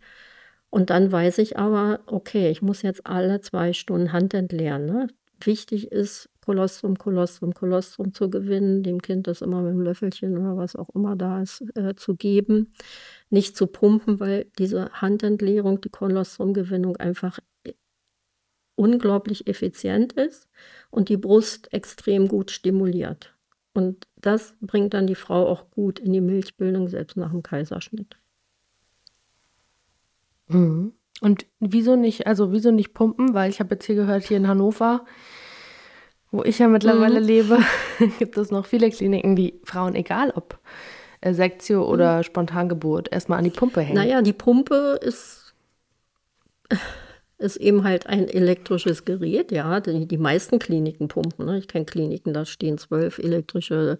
[0.70, 4.86] Und dann weiß ich aber, okay, ich muss jetzt alle zwei Stunden Hand entleeren.
[4.86, 5.08] Ne?
[5.44, 10.58] Wichtig ist, Kolostrum, Kolostrum, Kolostrum zu gewinnen, dem Kind das immer mit dem Löffelchen oder
[10.58, 12.74] was auch immer da ist, äh, zu geben.
[13.30, 17.40] Nicht zu pumpen, weil diese Handentleerung, die Kolostrumgewinnung einfach
[18.76, 20.48] unglaublich effizient ist
[20.90, 23.36] und die Brust extrem gut stimuliert.
[23.74, 28.18] Und das bringt dann die Frau auch gut in die Milchbildung, selbst nach dem Kaiserschnitt.
[30.48, 30.94] Mhm.
[31.22, 33.34] Und wieso nicht, also wieso nicht pumpen?
[33.34, 35.06] Weil ich habe jetzt hier gehört, hier in Hannover,
[36.32, 37.26] wo ich ja mittlerweile mhm.
[37.26, 37.60] lebe,
[38.20, 40.60] gibt es noch viele Kliniken, die Frauen, egal ob
[41.22, 42.24] äh, Sektio oder mhm.
[42.24, 43.96] Spontangeburt, erstmal an die Pumpe hängen.
[43.96, 45.54] Naja, die Pumpe ist
[47.42, 49.52] ist eben halt ein elektrisches Gerät.
[49.52, 51.46] Ja, die, die meisten Kliniken pumpen.
[51.46, 51.58] Ne?
[51.58, 53.98] Ich kenne Kliniken, da stehen zwölf elektrische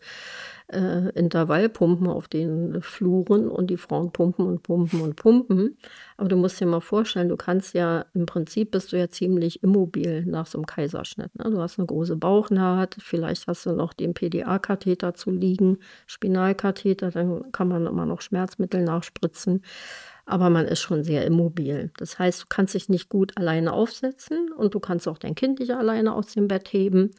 [0.72, 5.78] äh, Intervallpumpen auf den Fluren und die Frauen pumpen und pumpen und pumpen.
[6.18, 9.64] Aber du musst dir mal vorstellen, du kannst ja im Prinzip bist du ja ziemlich
[9.64, 11.36] immobil nach so einem Kaiserschnitt.
[11.36, 11.50] Ne?
[11.50, 17.52] Du hast eine große Bauchnaht, vielleicht hast du noch den PDA-Katheter zu liegen, Spinalkatheter, dann
[17.52, 19.64] kann man immer noch Schmerzmittel nachspritzen
[20.26, 21.92] aber man ist schon sehr immobil.
[21.98, 25.60] Das heißt, du kannst dich nicht gut alleine aufsetzen und du kannst auch dein Kind
[25.60, 27.12] nicht alleine aus dem Bett heben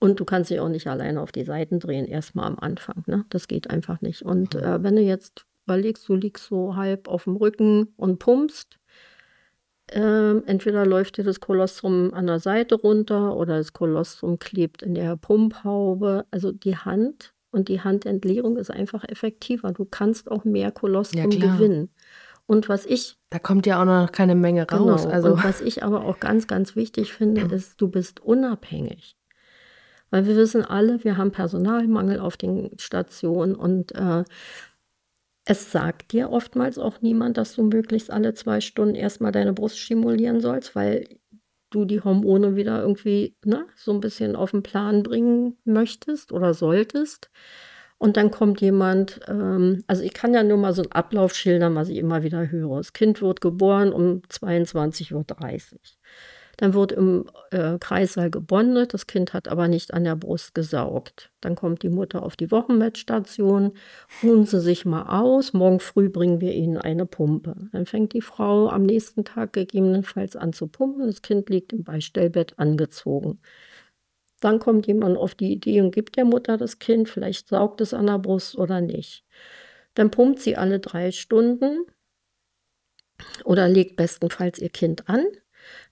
[0.00, 3.02] und du kannst dich auch nicht alleine auf die Seiten drehen, erstmal am Anfang.
[3.06, 3.24] Ne?
[3.30, 4.22] Das geht einfach nicht.
[4.22, 4.60] Und mhm.
[4.60, 8.78] äh, wenn du jetzt überlegst, du liegst so halb auf dem Rücken und pumpst,
[9.90, 14.94] äh, entweder läuft dir das Kolostrum an der Seite runter oder das Kolostrum klebt in
[14.94, 16.26] der Pumphaube.
[16.30, 19.72] Also die Hand und die Handentleerung ist einfach effektiver.
[19.72, 21.90] Du kannst auch mehr Kolostrum ja, gewinnen.
[22.48, 23.18] Und was ich.
[23.28, 25.02] Da kommt ja auch noch keine Menge raus.
[25.02, 25.14] Genau.
[25.14, 25.32] Also.
[25.34, 29.16] Und was ich aber auch ganz, ganz wichtig finde, ist, du bist unabhängig.
[30.10, 34.24] Weil wir wissen alle, wir haben Personalmangel auf den Stationen und äh,
[35.44, 39.78] es sagt dir oftmals auch niemand, dass du möglichst alle zwei Stunden erstmal deine Brust
[39.78, 41.06] stimulieren sollst, weil
[41.68, 46.54] du die Hormone wieder irgendwie ne, so ein bisschen auf den Plan bringen möchtest oder
[46.54, 47.30] solltest.
[47.98, 51.74] Und dann kommt jemand, ähm, also ich kann ja nur mal so einen Ablauf schildern,
[51.74, 52.78] was ich immer wieder höre.
[52.78, 55.24] Das Kind wird geboren um 22.30 Uhr.
[56.58, 61.30] Dann wird im äh, Kreissaal gebondet, das Kind hat aber nicht an der Brust gesaugt.
[61.40, 63.74] Dann kommt die Mutter auf die Wochenbettstation,
[64.24, 67.54] ruhen sie sich mal aus, morgen früh bringen wir ihnen eine Pumpe.
[67.70, 71.84] Dann fängt die Frau am nächsten Tag gegebenenfalls an zu pumpen, das Kind liegt im
[71.84, 73.38] Beistellbett angezogen.
[74.40, 77.92] Dann kommt jemand auf die Idee und gibt der Mutter das Kind, vielleicht saugt es
[77.92, 79.24] an der Brust oder nicht.
[79.94, 81.84] Dann pumpt sie alle drei Stunden
[83.44, 85.24] oder legt bestenfalls ihr Kind an.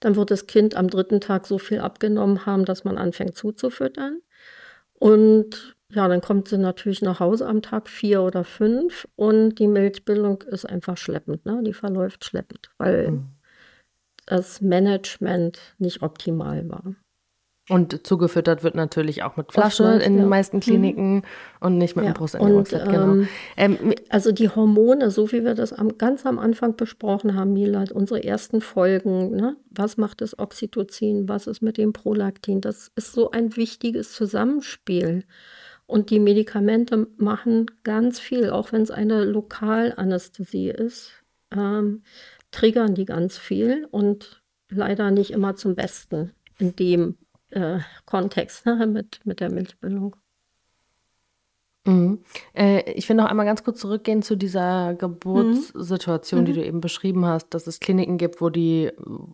[0.00, 4.20] Dann wird das Kind am dritten Tag so viel abgenommen haben, dass man anfängt zuzufüttern.
[4.94, 9.68] Und ja, dann kommt sie natürlich nach Hause am Tag vier oder fünf und die
[9.68, 11.62] Milchbildung ist einfach schleppend, ne?
[11.64, 13.28] Die verläuft schleppend, weil mhm.
[14.26, 16.94] das Management nicht optimal war.
[17.68, 20.29] Und zugefüttert wird natürlich auch mit Flasche Oftmals, in den ja.
[20.29, 20.61] meisten mhm.
[20.61, 21.22] Kliniken mhm.
[21.59, 22.12] und nicht mit ja.
[22.12, 23.12] dem Brusternährungsset, genau.
[23.12, 27.55] Ähm, ähm, also die Hormone, so wie wir das am, ganz am Anfang besprochen haben,
[27.55, 29.57] Milad, unsere ersten Folgen, ne?
[29.70, 35.24] was macht das Oxytocin, was ist mit dem Prolaktin, das ist so ein wichtiges Zusammenspiel.
[35.87, 41.12] Und die Medikamente machen ganz viel, auch wenn es eine Lokalanästhesie ist,
[41.52, 42.02] ähm,
[42.50, 47.16] triggern die ganz viel und leider nicht immer zum Besten in dem
[47.50, 50.16] äh, Kontext ne, mit, mit der Milchbildung.
[51.87, 52.18] Mhm.
[52.55, 56.44] Äh, ich will noch einmal ganz kurz zurückgehen zu dieser Geburtssituation, mhm.
[56.44, 58.92] die du eben beschrieben hast, dass es Kliniken gibt, wo die,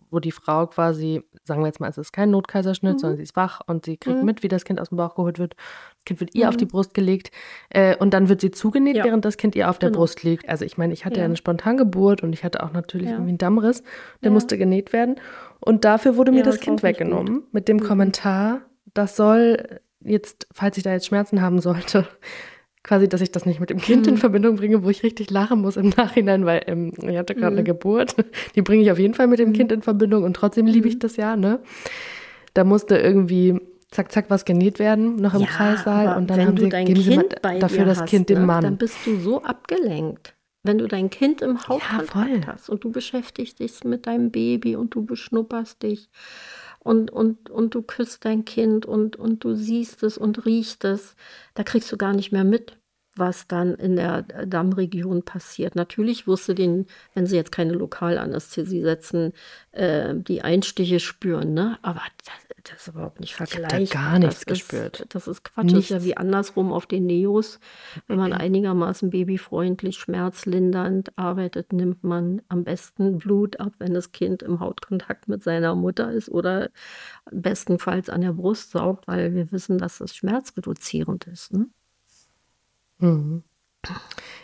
[0.09, 2.99] wo die Frau quasi, sagen wir jetzt mal, es ist kein Notkaiserschnitt, mhm.
[2.99, 4.25] sondern sie ist wach und sie kriegt mhm.
[4.25, 5.55] mit, wie das Kind aus dem Bauch geholt wird.
[5.95, 6.69] Das Kind wird ihr auf die mhm.
[6.69, 7.31] Brust gelegt
[7.69, 9.03] äh, und dann wird sie zugenäht, ja.
[9.03, 9.99] während das Kind ihr auf der genau.
[9.99, 10.47] Brust liegt.
[10.47, 11.25] Also ich meine, ich hatte ja.
[11.25, 13.13] eine Spontangeburt und ich hatte auch natürlich ja.
[13.13, 13.83] irgendwie einen Dammriss,
[14.23, 15.15] der musste genäht werden.
[15.59, 17.83] Und dafür wurde mir das Kind weggenommen mit dem mhm.
[17.83, 18.61] Kommentar,
[18.93, 22.07] das soll jetzt, falls ich da jetzt Schmerzen haben sollte,
[22.83, 24.19] quasi, dass ich das nicht mit dem Kind in mhm.
[24.19, 27.59] Verbindung bringe, wo ich richtig lachen muss im Nachhinein, weil ähm, ich hatte gerade mhm.
[27.59, 28.15] eine Geburt.
[28.55, 29.53] Die bringe ich auf jeden Fall mit dem mhm.
[29.53, 30.99] Kind in Verbindung und trotzdem liebe ich mhm.
[30.99, 31.59] das ja, ne?
[32.53, 36.17] Da musste irgendwie zack, zack, was genäht werden, noch im ja, Kreissaal.
[36.17, 37.19] Und dann wenn haben du sie, dein kind sie
[37.59, 38.63] dafür das hast, Kind dem ne, Mann.
[38.63, 40.35] Dann bist du so abgelenkt.
[40.63, 44.77] Wenn du dein Kind im Hauptkontakt ja, hast und du beschäftigst dich mit deinem Baby
[44.77, 46.09] und du beschnupperst dich
[46.83, 51.15] und, und, und du küsst dein Kind und, und du siehst es und riechst es,
[51.55, 52.77] da kriegst du gar nicht mehr mit,
[53.15, 55.75] was dann in der Dammregion passiert.
[55.75, 59.33] Natürlich wirst du den, wenn sie jetzt keine Lokalanästhesie setzen,
[59.71, 61.77] äh, die Einstiche spüren, ne?
[61.83, 62.01] Aber
[62.63, 63.79] das, ist überhaupt nicht vergleichbar.
[63.79, 65.01] Ich habe gar nichts das gespürt.
[65.01, 65.65] Ist, das ist Quatsch.
[65.65, 65.89] Nichts.
[65.89, 67.59] Das ist ja wie andersrum auf den Neos.
[68.07, 74.43] Wenn man einigermaßen babyfreundlich, schmerzlindernd arbeitet, nimmt man am besten Blut ab, wenn das Kind
[74.43, 76.69] im Hautkontakt mit seiner Mutter ist oder
[77.31, 81.53] bestenfalls an der Brust saugt, weil wir wissen, dass das schmerzreduzierend ist.
[81.53, 81.67] Ne?
[82.99, 83.43] Mhm.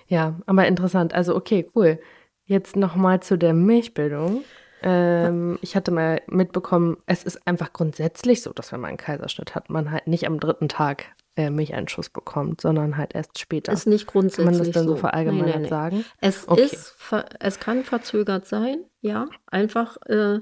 [0.08, 1.13] Ja, aber interessant.
[1.13, 1.99] Also okay, cool.
[2.45, 4.43] Jetzt nochmal zu der Milchbildung.
[4.81, 9.55] Ähm, ich hatte mal mitbekommen, es ist einfach grundsätzlich so, dass wenn man einen Kaiserschnitt
[9.55, 13.71] hat, man halt nicht am dritten Tag äh, Milcheinschuss bekommt, sondern halt erst später.
[13.71, 15.69] Ist nicht grundsätzlich Kann man das dann so, so verallgemeinert nee, nee, nee.
[15.69, 16.05] sagen?
[16.19, 16.63] Es okay.
[16.63, 16.95] ist,
[17.39, 20.39] es kann verzögert sein, ja, einfach äh,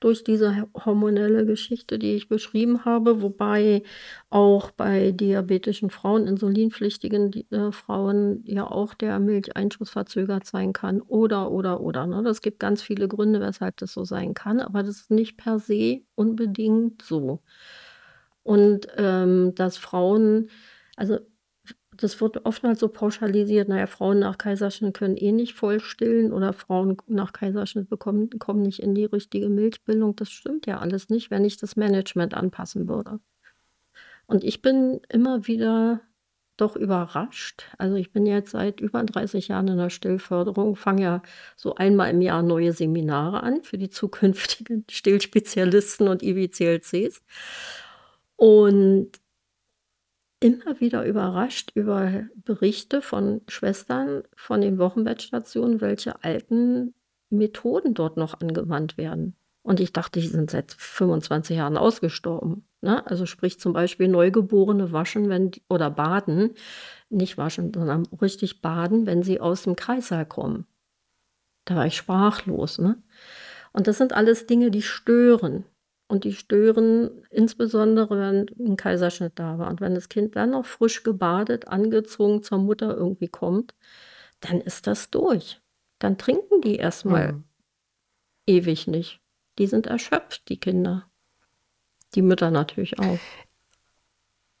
[0.00, 3.82] durch diese hormonelle Geschichte, die ich beschrieben habe, wobei
[4.30, 11.50] auch bei diabetischen Frauen, insulinpflichtigen äh, Frauen ja auch der Milcheinschuss verzögert sein kann oder,
[11.50, 12.06] oder, oder.
[12.06, 12.22] Ne?
[12.22, 15.58] Das gibt ganz viele Gründe, weshalb das so sein kann, aber das ist nicht per
[15.58, 17.40] se unbedingt so.
[18.42, 20.50] Und ähm, dass Frauen,
[20.96, 21.18] also
[21.96, 26.52] das wird oftmals so pauschalisiert, naja, Frauen nach Kaiserschnitt können eh nicht voll stillen oder
[26.52, 30.16] Frauen nach Kaiserschnitt bekommen, kommen nicht in die richtige Milchbildung.
[30.16, 33.20] Das stimmt ja alles nicht, wenn ich das Management anpassen würde.
[34.26, 36.00] Und ich bin immer wieder
[36.56, 37.64] doch überrascht.
[37.78, 41.22] Also ich bin jetzt seit über 30 Jahren in der Stillförderung, fange ja
[41.56, 47.22] so einmal im Jahr neue Seminare an für die zukünftigen Stillspezialisten und IBCLCs.
[48.36, 49.10] Und
[50.44, 56.92] immer wieder überrascht über Berichte von Schwestern von den Wochenbettstationen, welche alten
[57.30, 59.36] Methoden dort noch angewandt werden.
[59.62, 62.68] Und ich dachte, die sind seit 25 Jahren ausgestorben.
[62.82, 63.06] Ne?
[63.06, 66.50] Also sprich zum Beispiel Neugeborene waschen wenn die, oder baden,
[67.08, 70.66] nicht waschen, sondern richtig baden, wenn sie aus dem Kreißsaal kommen.
[71.64, 72.78] Da war ich sprachlos.
[72.78, 73.02] Ne?
[73.72, 75.64] Und das sind alles Dinge, die stören.
[76.06, 79.68] Und die stören insbesondere, wenn ein Kaiserschnitt da war.
[79.68, 83.74] Und wenn das Kind dann noch frisch gebadet, angezogen zur Mutter irgendwie kommt,
[84.40, 85.60] dann ist das durch.
[85.98, 87.44] Dann trinken die erstmal mhm.
[88.46, 89.20] ewig nicht.
[89.58, 91.08] Die sind erschöpft, die Kinder.
[92.14, 93.18] Die Mütter natürlich auch.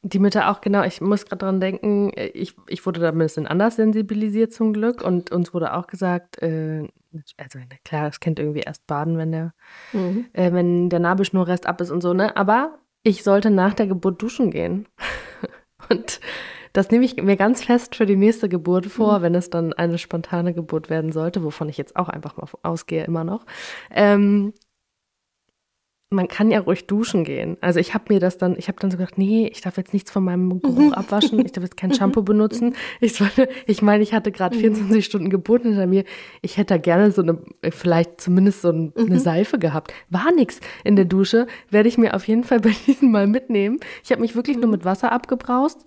[0.06, 0.82] Die Mütter auch, genau.
[0.82, 5.02] Ich muss gerade dran denken, ich, ich wurde da ein bisschen anders sensibilisiert zum Glück
[5.02, 6.86] und uns wurde auch gesagt, äh,
[7.38, 9.54] also klar, das Kind irgendwie erst baden, wenn der,
[9.94, 10.26] mhm.
[10.34, 12.36] äh, wenn der Nabelschnurrest ab ist und so, ne?
[12.36, 14.88] Aber ich sollte nach der Geburt duschen gehen.
[15.88, 16.20] und
[16.74, 19.22] das nehme ich mir ganz fest für die nächste Geburt vor, mhm.
[19.22, 23.04] wenn es dann eine spontane Geburt werden sollte, wovon ich jetzt auch einfach mal ausgehe
[23.04, 23.46] immer noch.
[23.90, 24.52] Ähm,
[26.14, 27.56] man kann ja ruhig duschen gehen.
[27.60, 29.92] Also ich habe mir das dann, ich habe dann so gedacht, nee, ich darf jetzt
[29.92, 32.74] nichts von meinem Geruch abwaschen, ich darf jetzt kein Shampoo benutzen.
[33.00, 35.02] Ich sollte, ich meine, ich hatte gerade 24 mhm.
[35.02, 36.04] Stunden Geburt hinter mir.
[36.42, 37.38] Ich hätte da gerne so eine,
[37.70, 39.18] vielleicht zumindest so eine mhm.
[39.18, 39.92] Seife gehabt.
[40.10, 41.46] War nix in der Dusche.
[41.70, 43.78] Werde ich mir auf jeden Fall bei diesem Mal mitnehmen.
[44.02, 45.84] Ich habe mich wirklich nur mit Wasser abgebraust,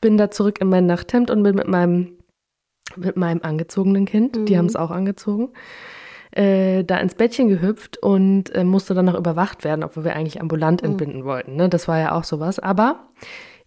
[0.00, 2.12] bin da zurück in mein Nachthemd und bin mit meinem
[2.94, 4.58] mit meinem angezogenen Kind, die mhm.
[4.58, 5.50] haben es auch angezogen
[6.36, 10.40] äh, da ins Bettchen gehüpft und äh, musste dann noch überwacht werden, obwohl wir eigentlich
[10.40, 10.90] ambulant mhm.
[10.90, 11.56] entbinden wollten.
[11.56, 11.68] Ne?
[11.68, 12.58] Das war ja auch sowas.
[12.58, 13.08] Aber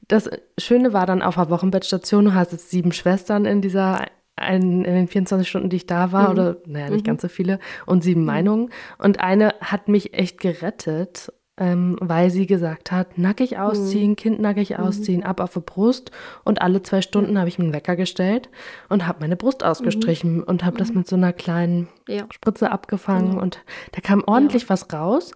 [0.08, 4.06] das Schöne war dann auf der Wochenbettstation, du hast jetzt sieben Schwestern in dieser
[4.48, 6.32] in, in den 24 Stunden, die ich da war, mhm.
[6.32, 7.08] oder naja, nicht mhm.
[7.08, 8.28] ganz so viele, und sieben mhm.
[8.28, 8.70] Meinungen.
[8.98, 13.58] Und eine hat mich echt gerettet ähm, weil sie gesagt hat, nackig mhm.
[13.58, 14.16] ausziehen, mhm.
[14.16, 14.78] Kind nackig mhm.
[14.78, 16.12] ausziehen, ab auf die Brust.
[16.44, 18.50] Und alle zwei Stunden habe ich mir einen Wecker gestellt
[18.88, 20.44] und habe meine Brust ausgestrichen mhm.
[20.44, 21.00] und habe das mhm.
[21.00, 22.24] mit so einer kleinen ja.
[22.32, 23.32] Spritze abgefangen.
[23.32, 23.42] Genau.
[23.42, 23.60] Und
[23.92, 24.70] da kam ordentlich ja.
[24.70, 25.34] was raus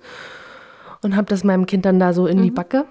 [1.01, 2.85] und habe das meinem Kind dann da so in die Backe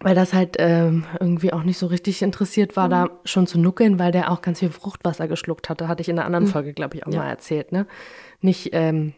[0.00, 2.90] weil das halt ähm, irgendwie auch nicht so richtig interessiert war, mhm.
[2.90, 5.88] da schon zu nuckeln, weil der auch ganz viel Fruchtwasser geschluckt hatte.
[5.88, 6.50] Hatte ich in einer anderen mhm.
[6.50, 7.20] Folge, glaube ich, auch ja.
[7.20, 7.86] mal erzählt, ne?
[8.40, 9.14] Nicht, ähm,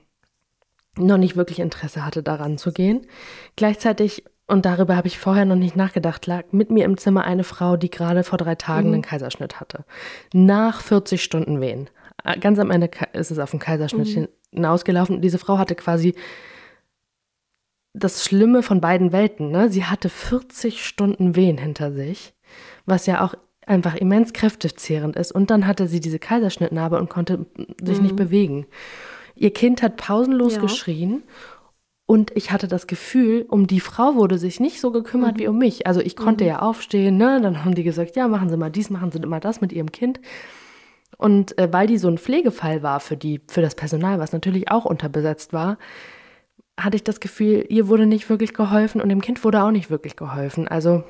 [0.98, 3.06] noch nicht wirklich Interesse hatte, daran zu gehen.
[3.56, 7.44] Gleichzeitig, und darüber habe ich vorher noch nicht nachgedacht, lag mit mir im Zimmer eine
[7.44, 8.94] Frau, die gerade vor drei Tagen mhm.
[8.94, 9.84] einen Kaiserschnitt hatte.
[10.32, 11.90] Nach 40 Stunden Wehen.
[12.24, 14.28] Äh, ganz am Ende ist es auf den Kaiserschnitt mhm.
[14.52, 15.20] hinausgelaufen.
[15.20, 16.14] Diese Frau hatte quasi
[17.94, 19.50] das Schlimme von beiden Welten.
[19.50, 19.70] Ne?
[19.70, 22.34] Sie hatte 40 Stunden Wehen hinter sich,
[22.86, 23.34] was ja auch
[23.66, 25.32] einfach immens kräftezehrend ist.
[25.32, 27.46] Und dann hatte sie diese Kaiserschnittnarbe und konnte
[27.82, 28.02] sich mhm.
[28.04, 28.66] nicht bewegen.
[29.40, 30.60] Ihr Kind hat pausenlos ja.
[30.60, 31.22] geschrien
[32.06, 35.40] und ich hatte das Gefühl, um die Frau wurde sich nicht so gekümmert mhm.
[35.40, 35.86] wie um mich.
[35.86, 36.48] Also ich konnte mhm.
[36.48, 37.40] ja aufstehen, ne?
[37.40, 39.92] Dann haben die gesagt, ja, machen Sie mal dies, machen Sie mal das mit Ihrem
[39.92, 40.20] Kind.
[41.18, 44.70] Und äh, weil die so ein Pflegefall war für die, für das Personal, was natürlich
[44.70, 45.78] auch unterbesetzt war,
[46.78, 49.90] hatte ich das Gefühl, ihr wurde nicht wirklich geholfen und dem Kind wurde auch nicht
[49.90, 50.68] wirklich geholfen.
[50.68, 51.02] Also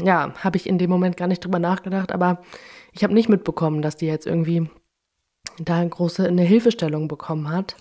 [0.00, 2.40] ja, habe ich in dem Moment gar nicht drüber nachgedacht, aber
[2.92, 4.70] ich habe nicht mitbekommen, dass die jetzt irgendwie
[5.64, 7.76] da eine große eine Hilfestellung bekommen hat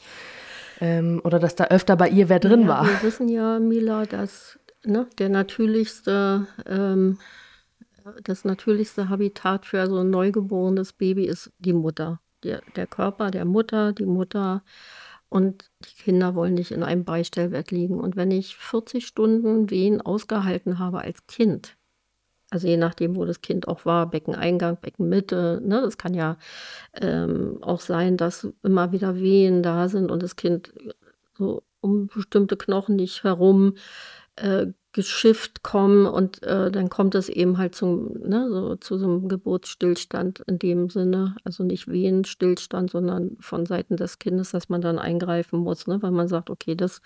[0.80, 2.86] ähm, oder dass da öfter bei ihr wer drin ja, war.
[2.86, 7.18] Wir wissen ja, Mila, dass ne, der natürlichste ähm,
[8.24, 12.20] das natürlichste Habitat für so ein neugeborenes Baby ist die Mutter.
[12.44, 14.64] Der, der Körper der Mutter, die Mutter
[15.30, 18.00] und die Kinder wollen nicht in einem Beistellbett liegen.
[18.00, 21.77] Und wenn ich 40 Stunden Wehen ausgehalten habe als Kind,
[22.50, 26.38] also je nachdem, wo das Kind auch war, Beckeneingang, Beckenmitte, ne, das kann ja
[26.94, 30.74] ähm, auch sein, dass immer wieder Wehen da sind und das Kind
[31.38, 33.76] so um bestimmte Knochen nicht herum
[34.38, 39.06] äh, geschifft kommen und äh, dann kommt es eben halt zum, ne, so, zu so
[39.06, 44.82] einem Geburtsstillstand in dem Sinne, also nicht Wehenstillstand, sondern von Seiten des Kindes, dass man
[44.82, 47.02] dann eingreifen muss, ne, weil man sagt, okay, das,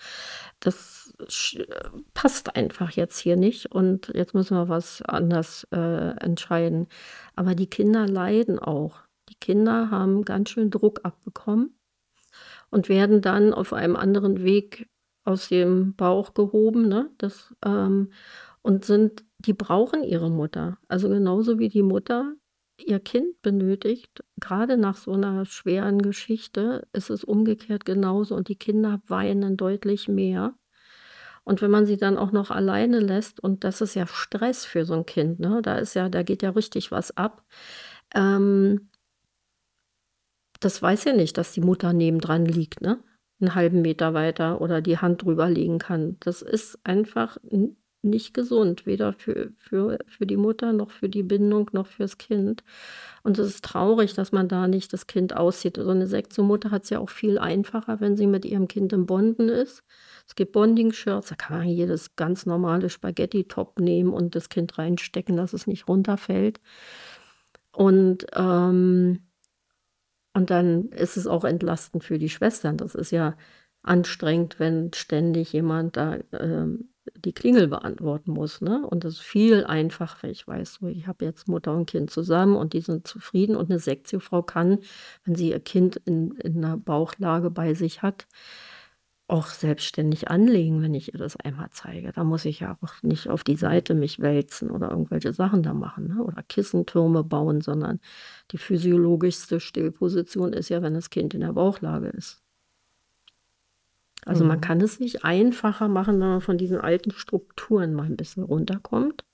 [0.58, 1.01] das
[2.14, 6.88] passt einfach jetzt hier nicht und jetzt müssen wir was anders äh, entscheiden.
[7.36, 9.00] Aber die Kinder leiden auch.
[9.28, 11.76] Die Kinder haben ganz schön Druck abbekommen
[12.70, 14.88] und werden dann auf einem anderen Weg
[15.24, 17.10] aus dem Bauch gehoben, ne?
[17.18, 18.12] Das, ähm,
[18.62, 20.78] und sind, die brauchen ihre Mutter.
[20.88, 22.34] Also genauso wie die Mutter
[22.78, 28.56] ihr Kind benötigt, gerade nach so einer schweren Geschichte, ist es umgekehrt genauso und die
[28.56, 30.54] Kinder weinen deutlich mehr.
[31.44, 34.84] Und wenn man sie dann auch noch alleine lässt, und das ist ja Stress für
[34.84, 35.60] so ein Kind, ne?
[35.62, 37.44] Da ist ja, da geht ja richtig was ab.
[38.14, 38.90] Ähm,
[40.60, 43.02] das weiß ja nicht, dass die Mutter nebendran liegt, ne?
[43.42, 46.16] einen halben Meter weiter oder die Hand drüber legen kann.
[46.20, 47.36] Das ist einfach
[48.02, 52.64] nicht gesund, weder für, für, für die Mutter noch für die Bindung noch fürs Kind.
[53.22, 55.76] Und es ist traurig, dass man da nicht das Kind aussieht.
[55.76, 59.06] So eine Sektion-Mutter hat es ja auch viel einfacher, wenn sie mit ihrem Kind im
[59.06, 59.84] Bonden ist.
[60.26, 65.36] Es gibt Bonding-Shirts, da kann man jedes ganz normale Spaghetti-Top nehmen und das Kind reinstecken,
[65.36, 66.60] dass es nicht runterfällt.
[67.72, 69.20] Und ähm,
[70.34, 72.76] und dann ist es auch entlastend für die Schwestern.
[72.76, 73.36] Das ist ja
[73.82, 78.60] anstrengend, wenn ständig jemand da ähm, die Klingel beantworten muss.
[78.60, 78.86] Ne?
[78.86, 80.28] Und das ist viel einfacher.
[80.28, 83.56] Ich weiß, ich habe jetzt Mutter und Kind zusammen und die sind zufrieden.
[83.56, 84.78] Und eine Sektiofrau kann,
[85.24, 88.26] wenn sie ihr Kind in, in einer Bauchlage bei sich hat,
[89.28, 92.12] auch selbstständig anlegen, wenn ich ihr das einmal zeige.
[92.12, 95.72] Da muss ich ja auch nicht auf die Seite mich wälzen oder irgendwelche Sachen da
[95.72, 96.22] machen ne?
[96.22, 98.00] oder Kissentürme bauen, sondern
[98.50, 102.42] die physiologischste Stillposition ist ja, wenn das Kind in der Bauchlage ist.
[104.24, 104.48] Also mhm.
[104.48, 108.42] man kann es nicht einfacher machen, wenn man von diesen alten Strukturen mal ein bisschen
[108.42, 109.24] runterkommt.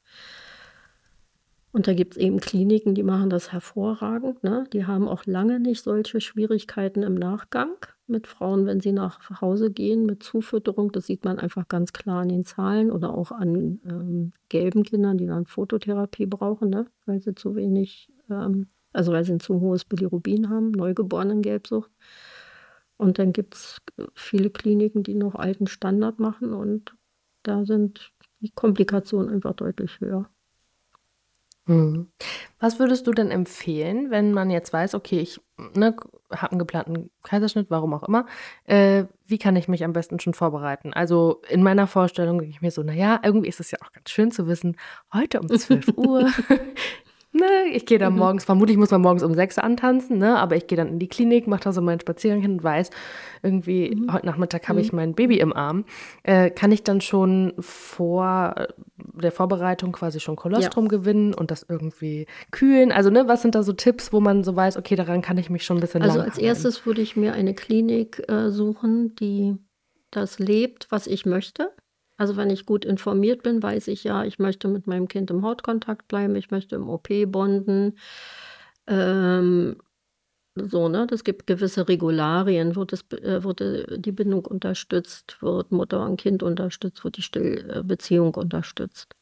[1.71, 4.43] Und da gibt es eben Kliniken, die machen das hervorragend.
[4.43, 4.65] Ne?
[4.73, 7.75] Die haben auch lange nicht solche Schwierigkeiten im Nachgang
[8.07, 10.93] mit Frauen, wenn sie nach Hause gehen mit Zufütterung.
[10.93, 15.19] Das sieht man einfach ganz klar an den Zahlen oder auch an ähm, gelben Kindern,
[15.19, 16.87] die dann Phototherapie brauchen, ne?
[17.05, 21.91] weil sie zu wenig, ähm, also weil sie ein zu hohes Bilirubin haben, neugeborenen Gelbsucht.
[22.99, 23.81] Und dann gibt es
[24.15, 26.95] viele Kliniken, die noch alten Standard machen und
[27.45, 30.29] da sind die Komplikationen einfach deutlich höher.
[31.69, 32.09] Mhm.
[32.59, 35.41] Was würdest du denn empfehlen, wenn man jetzt weiß, okay, ich
[35.75, 35.95] ne,
[36.33, 38.27] habe einen geplanten Kaiserschnitt, warum auch immer,
[38.65, 40.93] äh, wie kann ich mich am besten schon vorbereiten?
[40.95, 44.11] Also in meiner Vorstellung denke ich mir so, naja, irgendwie ist es ja auch ganz
[44.11, 44.77] schön zu wissen,
[45.13, 46.27] heute um 12 Uhr
[47.33, 48.19] ne, ich gehe dann mhm.
[48.19, 51.09] morgens, vermutlich muss man morgens um sechs antanzen, ne, aber ich gehe dann in die
[51.09, 52.91] Klinik, mache da so meinen Spaziergang hin und weiß,
[53.43, 54.13] irgendwie, mhm.
[54.13, 54.97] heute Nachmittag habe ich mhm.
[54.97, 55.85] mein Baby im Arm.
[56.23, 60.91] Äh, kann ich dann schon vor der Vorbereitung quasi schon Kolostrum ja.
[60.91, 62.93] gewinnen und das irgendwie kühlen?
[62.93, 65.51] Also, ne, was sind da so Tipps, wo man so weiß, okay, daran kann ich
[65.51, 69.57] mich schon ein bisschen Also als erstes würde ich mir eine Klinik äh, suchen, die
[70.11, 71.71] das lebt, was ich möchte.
[72.19, 75.45] Also wenn ich gut informiert bin, weiß ich ja, ich möchte mit meinem Kind im
[75.45, 77.97] Hautkontakt bleiben, ich möchte im OP bonden.
[78.89, 79.77] Ähm,
[80.57, 81.07] so, ne?
[81.13, 86.43] Es gibt gewisse Regularien, wo, das, äh, wo die, Bindung unterstützt wird, Mutter und Kind
[86.43, 89.15] unterstützt, wo die Stillbeziehung unterstützt.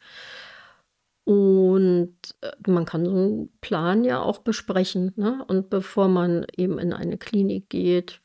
[1.24, 5.12] Und äh, man kann so einen Plan ja auch besprechen.
[5.16, 5.44] Ne?
[5.48, 8.22] Und bevor man eben in eine Klinik geht,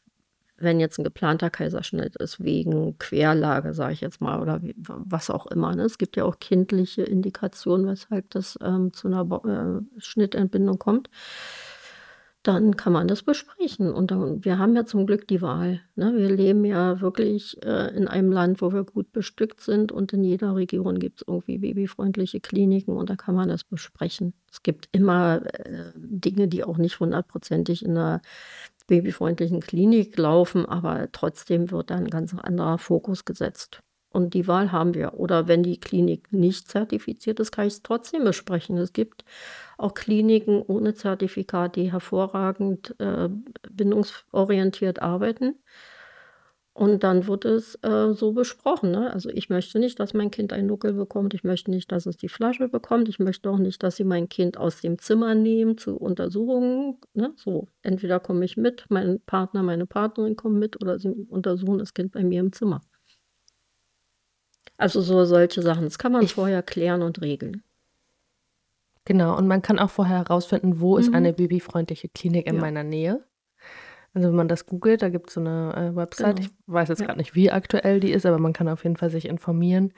[0.61, 5.29] wenn jetzt ein geplanter Kaiserschnitt ist, wegen Querlage, sage ich jetzt mal, oder wie, was
[5.29, 5.75] auch immer.
[5.75, 5.83] Ne?
[5.83, 11.09] Es gibt ja auch kindliche Indikationen, weshalb das ähm, zu einer Bo äh, Schnittentbindung kommt
[12.43, 13.93] dann kann man das besprechen.
[13.93, 15.81] Und dann, wir haben ja zum Glück die Wahl.
[15.95, 16.13] Ne?
[16.15, 20.23] Wir leben ja wirklich äh, in einem Land, wo wir gut bestückt sind und in
[20.23, 24.33] jeder Region gibt es irgendwie babyfreundliche Kliniken und da kann man das besprechen.
[24.51, 28.21] Es gibt immer äh, Dinge, die auch nicht hundertprozentig in einer
[28.91, 33.79] babyfreundlichen Klinik laufen, aber trotzdem wird da ein ganz anderer Fokus gesetzt.
[34.09, 35.13] Und die Wahl haben wir.
[35.13, 38.77] Oder wenn die Klinik nicht zertifiziert ist, kann ich es trotzdem besprechen.
[38.77, 39.23] Es gibt
[39.77, 43.29] auch Kliniken ohne Zertifikat, die hervorragend äh,
[43.69, 45.55] bindungsorientiert arbeiten.
[46.73, 48.91] Und dann wird es äh, so besprochen.
[48.91, 49.11] Ne?
[49.11, 51.33] Also ich möchte nicht, dass mein Kind einen Nuckel bekommt.
[51.33, 53.09] Ich möchte nicht, dass es die Flasche bekommt.
[53.09, 56.97] Ich möchte auch nicht, dass sie mein Kind aus dem Zimmer nehmen zu Untersuchungen.
[57.13, 57.33] Ne?
[57.35, 61.93] So, entweder komme ich mit, mein Partner, meine Partnerin kommen mit oder sie untersuchen das
[61.93, 62.81] Kind bei mir im Zimmer.
[64.77, 65.83] Also so solche Sachen.
[65.83, 67.63] Das kann man ich, vorher klären und regeln.
[69.03, 71.01] Genau, und man kann auch vorher herausfinden, wo mhm.
[71.01, 72.61] ist eine babyfreundliche Klinik in ja.
[72.61, 73.23] meiner Nähe.
[74.13, 76.37] Also wenn man das googelt, da gibt es so eine äh, Website.
[76.37, 76.49] Genau.
[76.49, 77.05] Ich weiß jetzt ja.
[77.05, 79.93] gerade nicht, wie aktuell die ist, aber man kann auf jeden Fall sich informieren.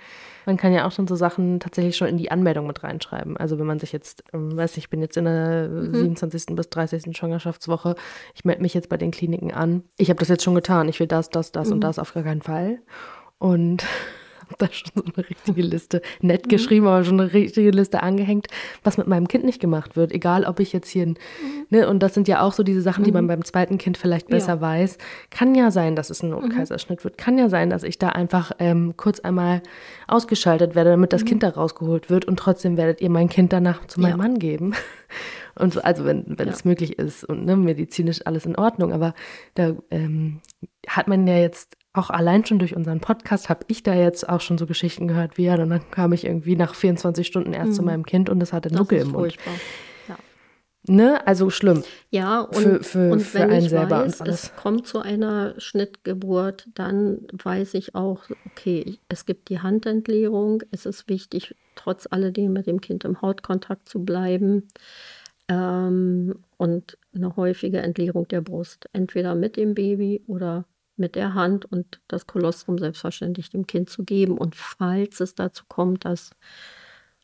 [0.46, 3.38] Man kann ja auch schon so Sachen tatsächlich schon in die Anmeldung mit reinschreiben.
[3.38, 5.96] Also wenn man sich jetzt, ähm, weiß ich, bin jetzt in der mhm.
[5.96, 6.56] 27.
[6.56, 7.18] bis 30.
[7.18, 7.96] Schwangerschaftswoche,
[8.36, 9.84] ich melde mich jetzt bei den Kliniken an.
[9.98, 10.90] Ich habe das jetzt schon getan.
[10.90, 11.74] Ich will das, das, das mhm.
[11.74, 12.80] und das auf gar keinen Fall.
[13.40, 13.84] Und
[14.46, 16.50] habe da schon so eine richtige Liste, nett mhm.
[16.50, 18.48] geschrieben, aber schon eine richtige Liste angehängt,
[18.84, 20.12] was mit meinem Kind nicht gemacht wird.
[20.12, 21.16] Egal, ob ich jetzt hier, mhm.
[21.70, 23.30] ne, und das sind ja auch so diese Sachen, die man mhm.
[23.30, 24.62] beim zweiten Kind vielleicht besser ja.
[24.62, 24.98] weiß.
[25.30, 27.18] Kann ja sein, dass es ein Notkaiserschnitt wird.
[27.18, 29.62] Kann ja sein, dass ich da einfach ähm, kurz einmal
[30.08, 33.86] ausgeschaltet werde, damit das Kind da rausgeholt wird und trotzdem werdet ihr mein Kind danach
[33.88, 34.18] zu meinem ja.
[34.18, 34.74] Mann geben.
[35.56, 36.54] Und so, also wenn, wenn ja.
[36.54, 38.92] es möglich ist und ne, medizinisch alles in Ordnung.
[38.92, 39.14] Aber
[39.54, 40.42] da ähm,
[40.88, 44.42] hat man ja jetzt auch allein schon durch unseren Podcast habe ich da jetzt auch
[44.42, 47.72] schon so Geschichten gehört, wie ja, und dann kam ich irgendwie nach 24 Stunden erst
[47.72, 47.76] mhm.
[47.76, 49.36] zu meinem Kind und es hatte Nuckel im Mund.
[50.08, 50.16] Ja.
[50.86, 51.26] Ne?
[51.26, 51.84] Also schlimm.
[52.10, 54.44] Ja, und, für, für, und für einen selber weiß, und alles.
[54.44, 60.64] Es kommt zu einer Schnittgeburt, dann weiß ich auch, okay, es gibt die Handentleerung.
[60.72, 64.68] Es ist wichtig, trotz alledem mit dem Kind im Hautkontakt zu bleiben.
[65.48, 70.66] Ähm, und eine häufige Entleerung der Brust, entweder mit dem Baby oder
[70.96, 74.38] mit der Hand und das Kolostrum selbstverständlich dem Kind zu geben.
[74.38, 76.32] Und falls es dazu kommt, dass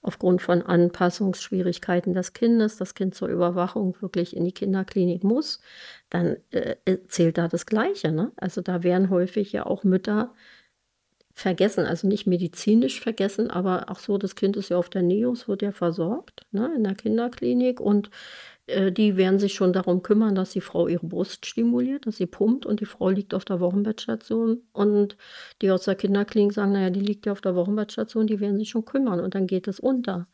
[0.01, 5.59] aufgrund von Anpassungsschwierigkeiten des Kindes das Kind zur Überwachung wirklich in die Kinderklinik muss,
[6.09, 6.75] dann äh,
[7.07, 8.11] zählt da das Gleiche.
[8.11, 8.31] Ne?
[8.37, 10.33] Also da werden häufig ja auch Mütter
[11.33, 15.47] vergessen, also nicht medizinisch vergessen, aber auch so, das Kind ist ja auf der Neos,
[15.47, 18.09] wird ja versorgt ne, in der Kinderklinik und
[18.91, 22.65] die werden sich schon darum kümmern, dass die Frau ihre Brust stimuliert, dass sie pumpt
[22.65, 25.17] und die Frau liegt auf der Wochenbettstation und
[25.61, 28.69] die aus der Kinderklinik sagen, naja, die liegt ja auf der Wochenbettstation, die werden sich
[28.69, 30.27] schon kümmern und dann geht es unter.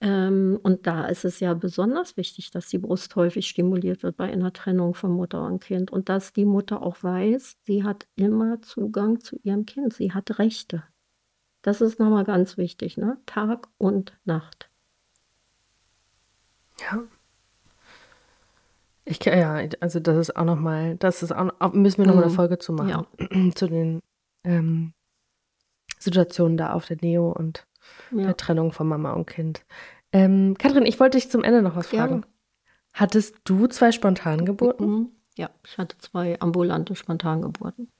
[0.00, 4.30] Ähm, und da ist es ja besonders wichtig, dass die Brust häufig stimuliert wird bei
[4.30, 8.60] einer Trennung von Mutter und Kind und dass die Mutter auch weiß, sie hat immer
[8.62, 10.84] Zugang zu ihrem Kind, sie hat Rechte.
[11.62, 13.18] Das ist nochmal ganz wichtig, ne?
[13.26, 14.70] Tag und Nacht.
[16.80, 17.06] Ja.
[19.08, 22.36] Ich ja, also das ist auch nochmal, das ist auch, müssen wir nochmal eine mhm.
[22.36, 23.50] Folge zu machen, ja.
[23.54, 24.02] zu den
[24.42, 24.92] ähm,
[25.98, 27.66] Situationen da auf der Neo und
[28.10, 28.24] ja.
[28.24, 29.64] der Trennung von Mama und Kind.
[30.12, 32.22] Ähm, Katrin, ich wollte dich zum Ende noch was fragen.
[32.24, 32.28] Ja.
[32.94, 34.88] Hattest du zwei Spontangeburten?
[34.88, 35.08] Mhm.
[35.36, 37.92] Ja, ich hatte zwei ambulante Spontangeburten.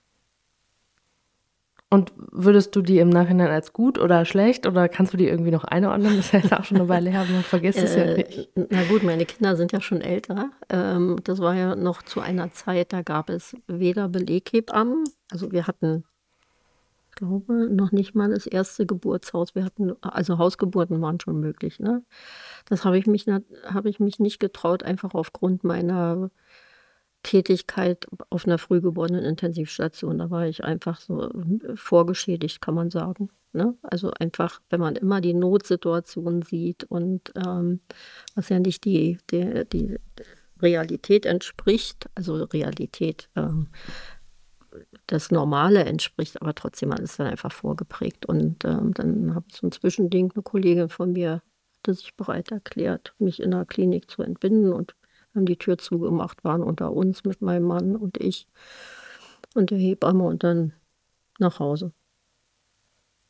[1.88, 5.52] Und würdest du die im Nachhinein als gut oder schlecht oder kannst du die irgendwie
[5.52, 6.16] noch einordnen?
[6.16, 8.50] Das ist ja auch schon eine Weile her, man vergisst es äh, ja nicht.
[8.56, 10.50] Na gut, meine Kinder sind ja schon älter.
[10.68, 15.68] Ähm, das war ja noch zu einer Zeit, da gab es weder Beleghebammen, also wir
[15.68, 16.02] hatten,
[17.08, 19.54] ich glaube, noch nicht mal das erste Geburtshaus.
[19.54, 21.78] Wir hatten, also Hausgeburten waren schon möglich.
[21.78, 22.02] Ne?
[22.68, 26.30] Das habe ich, mich, hab ich mich nicht getraut, einfach aufgrund meiner
[27.26, 30.18] Tätigkeit auf einer frühgeborenen Intensivstation.
[30.18, 33.30] Da war ich einfach so äh, vorgeschädigt, kann man sagen.
[33.52, 33.74] Ne?
[33.82, 37.80] Also einfach, wenn man immer die Notsituation sieht und ähm,
[38.36, 39.96] was ja nicht die, die, die
[40.62, 43.68] Realität entspricht, also Realität, ähm,
[45.08, 48.26] das Normale entspricht, aber trotzdem alles dann einfach vorgeprägt.
[48.26, 51.42] Und ähm, dann habe ich so ein Zwischending, eine Kollegin von mir
[51.78, 54.94] hatte sich bereit erklärt, mich in der Klinik zu entbinden und
[55.36, 58.46] haben die Tür zugemacht, waren unter uns mit meinem Mann und ich
[59.54, 60.72] und der Hebamme und dann
[61.38, 61.92] nach Hause.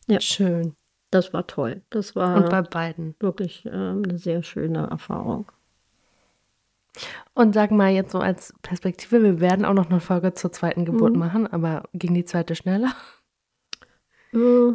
[0.06, 0.20] Ja.
[0.20, 0.76] Schön.
[1.10, 1.82] Das war toll.
[1.90, 3.14] Das war und bei beiden.
[3.20, 5.50] wirklich ähm, eine sehr schöne Erfahrung.
[7.34, 10.84] Und sag mal jetzt so als Perspektive, wir werden auch noch eine Folge zur zweiten
[10.84, 11.18] Geburt mhm.
[11.18, 12.92] machen, aber ging die zweite schneller?
[14.32, 14.72] Äh,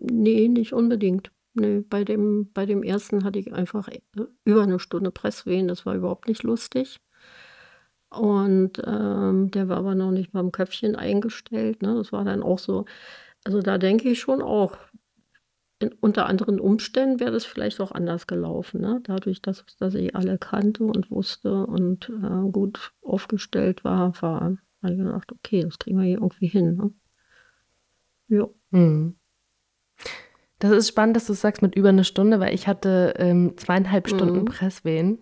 [0.00, 1.30] nee, nicht unbedingt.
[1.56, 4.00] Nee, bei dem, bei dem ersten hatte ich einfach äh,
[4.44, 7.00] über eine Stunde Presswehen, das war überhaupt nicht lustig.
[8.10, 11.82] Und ähm, der war aber noch nicht beim Köpfchen eingestellt.
[11.82, 11.94] Ne?
[11.96, 12.84] Das war dann auch so.
[13.44, 14.76] Also da denke ich schon auch,
[15.78, 18.80] in, unter anderen Umständen wäre das vielleicht auch anders gelaufen.
[18.80, 19.00] Ne?
[19.02, 24.92] Dadurch, dass, dass ich alle kannte und wusste und äh, gut aufgestellt war, war habe
[24.92, 26.76] ich gedacht, okay, das kriegen wir hier irgendwie hin.
[26.76, 26.92] Ne?
[28.28, 28.48] Ja.
[28.72, 29.16] Hm.
[30.58, 34.08] Das ist spannend, dass du sagst mit über eine Stunde, weil ich hatte ähm, zweieinhalb
[34.08, 34.44] Stunden mhm.
[34.46, 35.18] Presswehen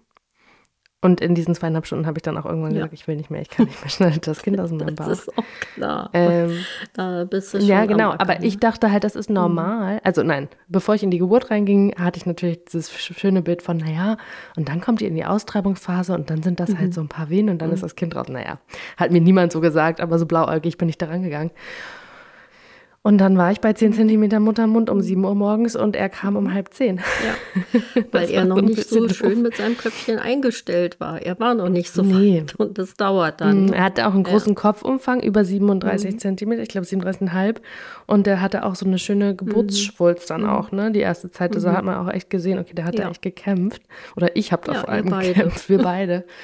[1.04, 2.78] und in diesen zweieinhalb Stunden habe ich dann auch irgendwann ja.
[2.78, 5.06] gesagt, ich will nicht mehr, ich kann nicht mehr schnell das Kind aus meinem Bauch.
[5.08, 6.08] Das ist auch klar.
[6.14, 6.64] Ähm,
[6.94, 9.34] da bist du schon Ja, genau, aber ich dachte halt, das ist mhm.
[9.34, 9.96] normal.
[9.96, 10.00] Mhm.
[10.02, 13.76] Also nein, bevor ich in die Geburt reinging, hatte ich natürlich dieses schöne Bild von,
[13.76, 14.16] naja,
[14.56, 16.82] und dann kommt ihr in die Austreibungsphase und dann sind das halt mhm.
[16.84, 17.74] halt so ein paar Wehen und dann mhm.
[17.74, 18.28] ist das Kind raus.
[18.30, 18.58] Naja,
[18.96, 21.50] hat mir niemand so gesagt, aber so blauäugig bin ich da rangegangen.
[23.06, 26.36] Und dann war ich bei 10 cm Muttermund um 7 Uhr morgens und er kam
[26.36, 26.96] um halb 10.
[26.96, 29.16] Ja, weil er noch nicht so doof.
[29.18, 31.20] schön mit seinem Köpfchen eingestellt war.
[31.20, 32.40] Er war noch nicht so nee.
[32.40, 33.66] weit und das dauert dann.
[33.66, 34.58] Mm, er hatte auch einen großen ja.
[34.58, 36.18] Kopfumfang, über 37 mhm.
[36.18, 37.56] cm, ich glaube 37,5.
[38.06, 40.48] Und er hatte auch so eine schöne Geburtsschwulst dann mhm.
[40.48, 40.90] auch, ne?
[40.90, 41.72] Die erste Zeit, also mhm.
[41.74, 43.04] hat man auch echt gesehen, okay, der hat ja.
[43.04, 43.82] da echt gekämpft.
[44.16, 46.24] Oder ich habe da ja, vor allem gekämpft, wir beide.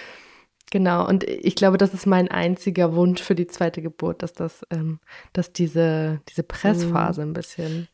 [0.70, 4.64] Genau, und ich glaube, das ist mein einziger Wunsch für die zweite Geburt, dass das,
[4.70, 5.00] ähm,
[5.32, 7.88] dass diese, diese Pressphase ein bisschen,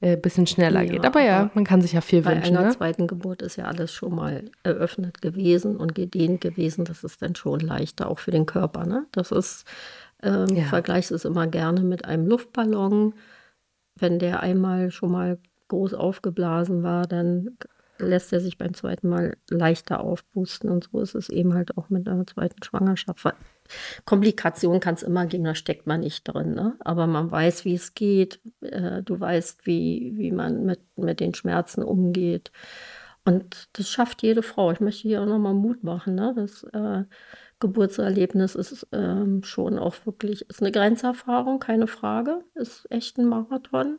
[0.00, 1.04] äh, bisschen schneller ja, geht.
[1.04, 2.54] Aber ja, man kann sich ja viel bei wünschen.
[2.54, 2.76] Bei einer ne?
[2.76, 6.86] zweiten Geburt ist ja alles schon mal eröffnet gewesen und gedehnt gewesen.
[6.86, 8.86] Das ist dann schon leichter, auch für den Körper.
[8.86, 9.06] Ne?
[9.12, 9.66] Das ist,
[10.22, 10.64] ähm, ja.
[10.64, 13.14] vergleichst es immer gerne mit einem Luftballon.
[13.96, 15.38] Wenn der einmal schon mal
[15.68, 17.58] groß aufgeblasen war, dann
[17.98, 20.70] lässt er sich beim zweiten Mal leichter aufpusten.
[20.70, 23.26] Und so ist es eben halt auch mit einer zweiten Schwangerschaft.
[24.04, 26.54] Komplikation kann es immer geben, da steckt man nicht drin.
[26.54, 26.76] Ne?
[26.80, 28.40] Aber man weiß, wie es geht.
[28.60, 32.50] Äh, du weißt, wie, wie man mit, mit den Schmerzen umgeht.
[33.24, 34.70] Und das schafft jede Frau.
[34.72, 36.14] Ich möchte hier auch nochmal Mut machen.
[36.14, 36.32] Ne?
[36.34, 37.04] Das äh,
[37.60, 42.44] Geburtserlebnis ist ähm, schon auch wirklich, ist eine Grenzerfahrung, keine Frage.
[42.54, 43.98] Ist echt ein Marathon.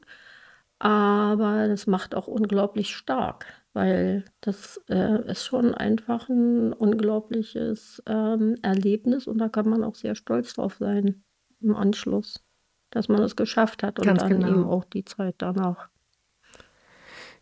[0.80, 8.55] Aber das macht auch unglaublich stark weil das äh, ist schon einfach ein unglaubliches ähm,
[8.61, 11.24] Erlebnis und da kann man auch sehr stolz drauf sein
[11.61, 12.43] im Anschluss,
[12.89, 14.47] dass man es geschafft hat und Ganz dann genau.
[14.47, 15.89] eben auch die Zeit danach.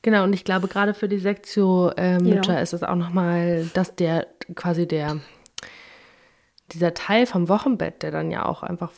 [0.01, 2.61] Genau, und ich glaube, gerade für die Sektio-Mütter äh, ja.
[2.61, 5.19] ist es auch nochmal, dass der quasi der,
[6.71, 8.91] dieser Teil vom Wochenbett, der dann ja auch einfach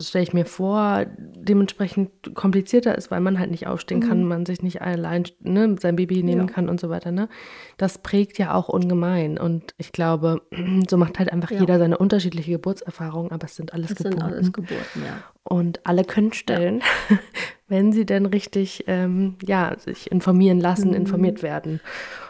[0.00, 4.08] stelle ich mir vor, dementsprechend komplizierter ist, weil man halt nicht aufstehen mhm.
[4.08, 6.52] kann, man sich nicht allein ne, sein Baby nehmen ja.
[6.52, 7.12] kann und so weiter.
[7.12, 7.28] Ne?
[7.76, 9.38] Das prägt ja auch ungemein.
[9.38, 10.42] Und ich glaube,
[10.88, 11.60] so macht halt einfach ja.
[11.60, 14.20] jeder seine unterschiedliche Geburtserfahrung, aber es sind alles das Geburten.
[14.20, 15.22] Sind alles Geburten, ja.
[15.42, 17.18] Und alle können stellen, ja.
[17.68, 20.94] wenn sie denn richtig ähm, ja, sich informieren lassen, mhm.
[20.94, 21.80] informiert werden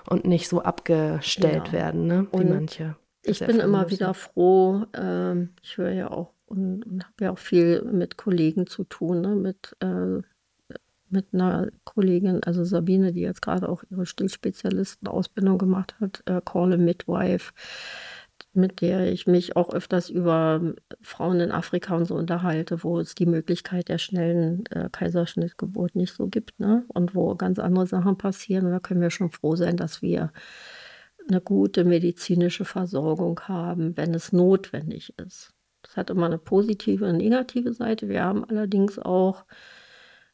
[0.09, 2.97] und nicht so abgestellt werden, ne, wie und manche.
[3.23, 7.39] Ich bin immer wieder froh, äh, ich höre ja auch und, und habe ja auch
[7.39, 9.35] viel mit Kollegen zu tun, ne?
[9.35, 10.23] mit, äh,
[11.09, 16.75] mit einer Kollegin, also Sabine, die jetzt gerade auch ihre Stillspezialistenausbildung gemacht hat, äh, Call
[16.75, 17.53] a Midwife,
[18.53, 23.15] mit der ich mich auch öfters über Frauen in Afrika und so unterhalte, wo es
[23.15, 26.85] die Möglichkeit der schnellen äh, Kaiserschnittgeburt nicht so gibt, ne?
[26.89, 28.67] Und wo ganz andere Sachen passieren.
[28.67, 30.33] Und da können wir schon froh sein, dass wir
[31.29, 35.54] eine gute medizinische Versorgung haben, wenn es notwendig ist.
[35.89, 38.09] Es hat immer eine positive und negative Seite.
[38.09, 39.45] Wir haben allerdings auch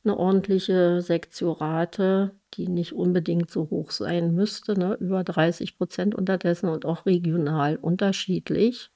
[0.04, 4.96] eine ordentliche Sektiorate, die nicht unbedingt so hoch sein müsste, ne?
[5.00, 8.90] über 30 Prozent unterdessen und auch regional unterschiedlich.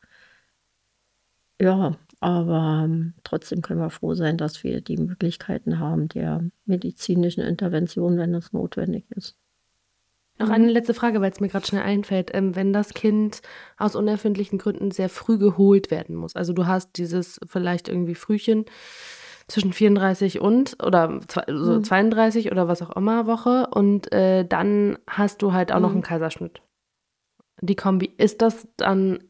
[1.60, 7.42] Ja, aber ähm, trotzdem können wir froh sein, dass wir die Möglichkeiten haben der medizinischen
[7.42, 9.36] Intervention, wenn es notwendig ist.
[10.38, 12.30] Noch eine letzte Frage, weil es mir gerade schnell einfällt.
[12.34, 13.40] Ähm, wenn das Kind
[13.76, 18.64] aus unerfindlichen Gründen sehr früh geholt werden muss, also du hast dieses vielleicht irgendwie Frühchen
[19.46, 21.84] zwischen 34 und oder so mhm.
[21.84, 25.82] 32 oder was auch immer Woche und äh, dann hast du halt auch mhm.
[25.82, 26.62] noch einen Kaiserschnitt.
[27.60, 29.22] Die Kombi, ist das dann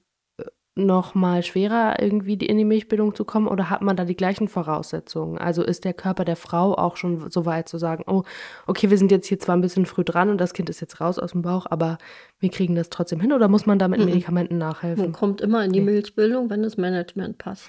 [0.77, 4.49] noch mal schwerer, irgendwie in die Milchbildung zu kommen oder hat man da die gleichen
[4.49, 5.39] Voraussetzungen?
[5.39, 8.25] Also ist der Körper der Frau auch schon so weit zu sagen, oh,
[8.67, 11.01] okay, wir sind jetzt hier zwar ein bisschen früh dran und das Kind ist jetzt
[11.01, 11.99] raus aus dem Bauch, aber
[12.41, 14.07] wir kriegen das trotzdem hin oder muss man da mit mhm.
[14.07, 15.05] Medikamenten nachhelfen?
[15.05, 17.69] Man kommt immer in die Milchbildung, wenn das Management passt.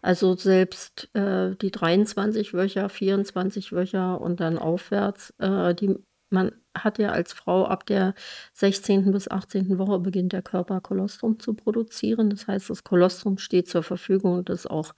[0.00, 5.96] Also selbst äh, die 23 Wöcher, 24 Wöcher und dann aufwärts, äh, die
[6.30, 8.14] man hat ja als Frau ab der
[8.54, 9.10] 16.
[9.12, 9.78] bis 18.
[9.78, 12.30] Woche beginnt der Körper Kolostrum zu produzieren.
[12.30, 14.94] Das heißt, das Kolostrum steht zur Verfügung und ist auch,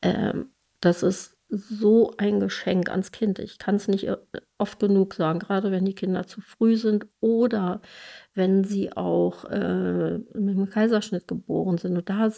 [0.00, 0.34] äh,
[0.80, 3.38] das ist so ein Geschenk ans Kind.
[3.38, 4.16] Ich kann es nicht äh,
[4.58, 7.80] oft genug sagen, gerade wenn die Kinder zu früh sind oder
[8.34, 11.96] wenn sie auch äh, mit einem Kaiserschnitt geboren sind.
[11.96, 12.32] Und da äh,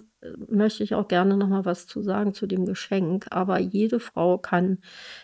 [0.49, 3.27] möchte ich auch gerne noch mal was zu sagen zu dem Geschenk.
[3.31, 4.79] Aber jede Frau kann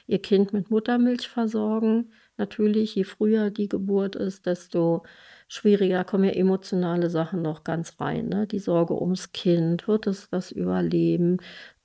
[0.07, 2.13] ihr Kind mit Muttermilch versorgen
[2.43, 5.05] natürlich, je früher die Geburt ist, desto
[5.49, 8.29] schwieriger kommen ja emotionale Sachen noch ganz rein.
[8.29, 8.47] Ne?
[8.47, 11.39] Die Sorge ums Kind, wird es das überleben?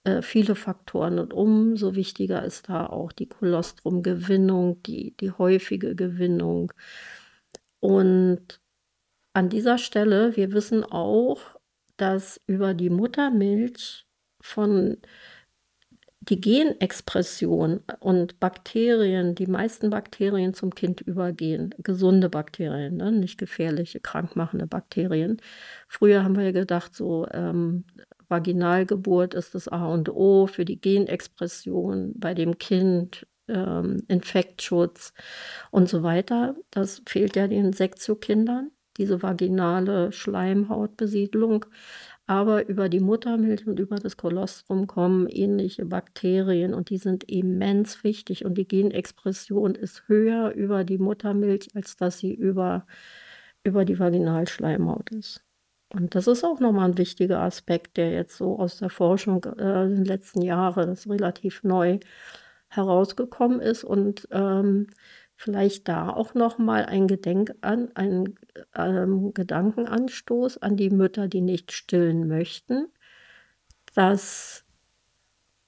[0.04, 6.74] Äh, viele Faktoren und umso wichtiger ist da auch die Kolostrumgewinnung, die, die häufige Gewinnung.
[7.80, 8.60] Und
[9.34, 11.40] an dieser Stelle, wir wissen auch,
[11.98, 14.08] dass über die Muttermilch
[14.42, 14.98] von
[16.30, 23.12] die Genexpression und Bakterien, die meisten Bakterien zum Kind übergehen, gesunde Bakterien, ne?
[23.12, 25.38] nicht gefährliche, krankmachende Bakterien.
[25.88, 27.86] Früher haben wir gedacht, so ähm,
[28.30, 35.14] Vaginalgeburt ist das A und O für die Genexpression bei dem Kind, ähm, Infektschutz
[35.72, 36.56] und so weiter.
[36.72, 41.66] Das fehlt ja den Sektio-Kindern, diese vaginale Schleimhautbesiedlung
[42.28, 48.04] aber über die Muttermilch und über das Kolostrum kommen ähnliche Bakterien und die sind immens
[48.04, 52.86] wichtig und die Genexpression ist höher über die Muttermilch, als dass sie über,
[53.64, 55.44] über die Vaginalschleimhaut ist.
[55.94, 59.86] Und das ist auch nochmal ein wichtiger Aspekt, der jetzt so aus der Forschung äh,
[59.86, 62.00] in den letzten Jahren, relativ neu
[62.70, 64.88] herausgekommen ist und ähm,
[65.38, 68.36] Vielleicht da auch noch mal ein Gedenk an ein
[68.76, 72.88] ähm, Gedankenanstoß an die Mütter, die nicht stillen möchten,
[73.94, 74.66] dass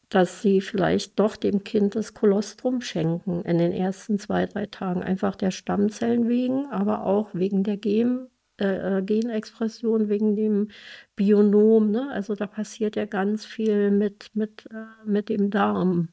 [0.09, 5.03] dass sie vielleicht doch dem Kind das Kolostrum schenken in den ersten zwei, drei Tagen.
[5.03, 8.27] Einfach der Stammzellen wegen, aber auch wegen der Gen,
[8.59, 10.69] äh, äh, Genexpression, wegen dem
[11.15, 11.91] Bionom.
[11.91, 12.09] Ne?
[12.11, 16.09] Also da passiert ja ganz viel mit, mit, äh, mit dem Darm.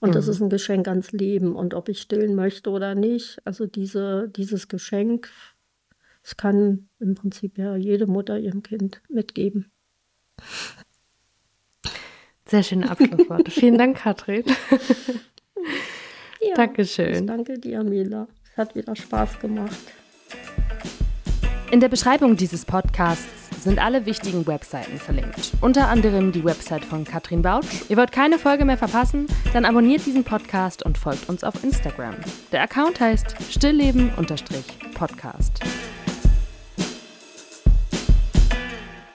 [0.00, 0.14] Und mhm.
[0.14, 1.54] das ist ein Geschenk ans Leben.
[1.54, 5.30] Und ob ich stillen möchte oder nicht, also diese, dieses Geschenk,
[6.22, 9.70] das kann im Prinzip ja jede Mutter ihrem Kind mitgeben.
[12.46, 13.50] Sehr schöne Abschlussworte.
[13.50, 14.44] Vielen Dank, Katrin.
[16.40, 17.26] ja, Dankeschön.
[17.26, 18.28] Danke dir, Mila.
[18.52, 19.76] Es hat wieder Spaß gemacht.
[21.70, 25.52] In der Beschreibung dieses Podcasts sind alle wichtigen Webseiten verlinkt.
[25.60, 27.82] Unter anderem die Website von Katrin Bautsch.
[27.88, 29.26] Ihr wollt keine Folge mehr verpassen?
[29.52, 32.14] Dann abonniert diesen Podcast und folgt uns auf Instagram.
[32.52, 35.60] Der Account heißt stillleben-podcast.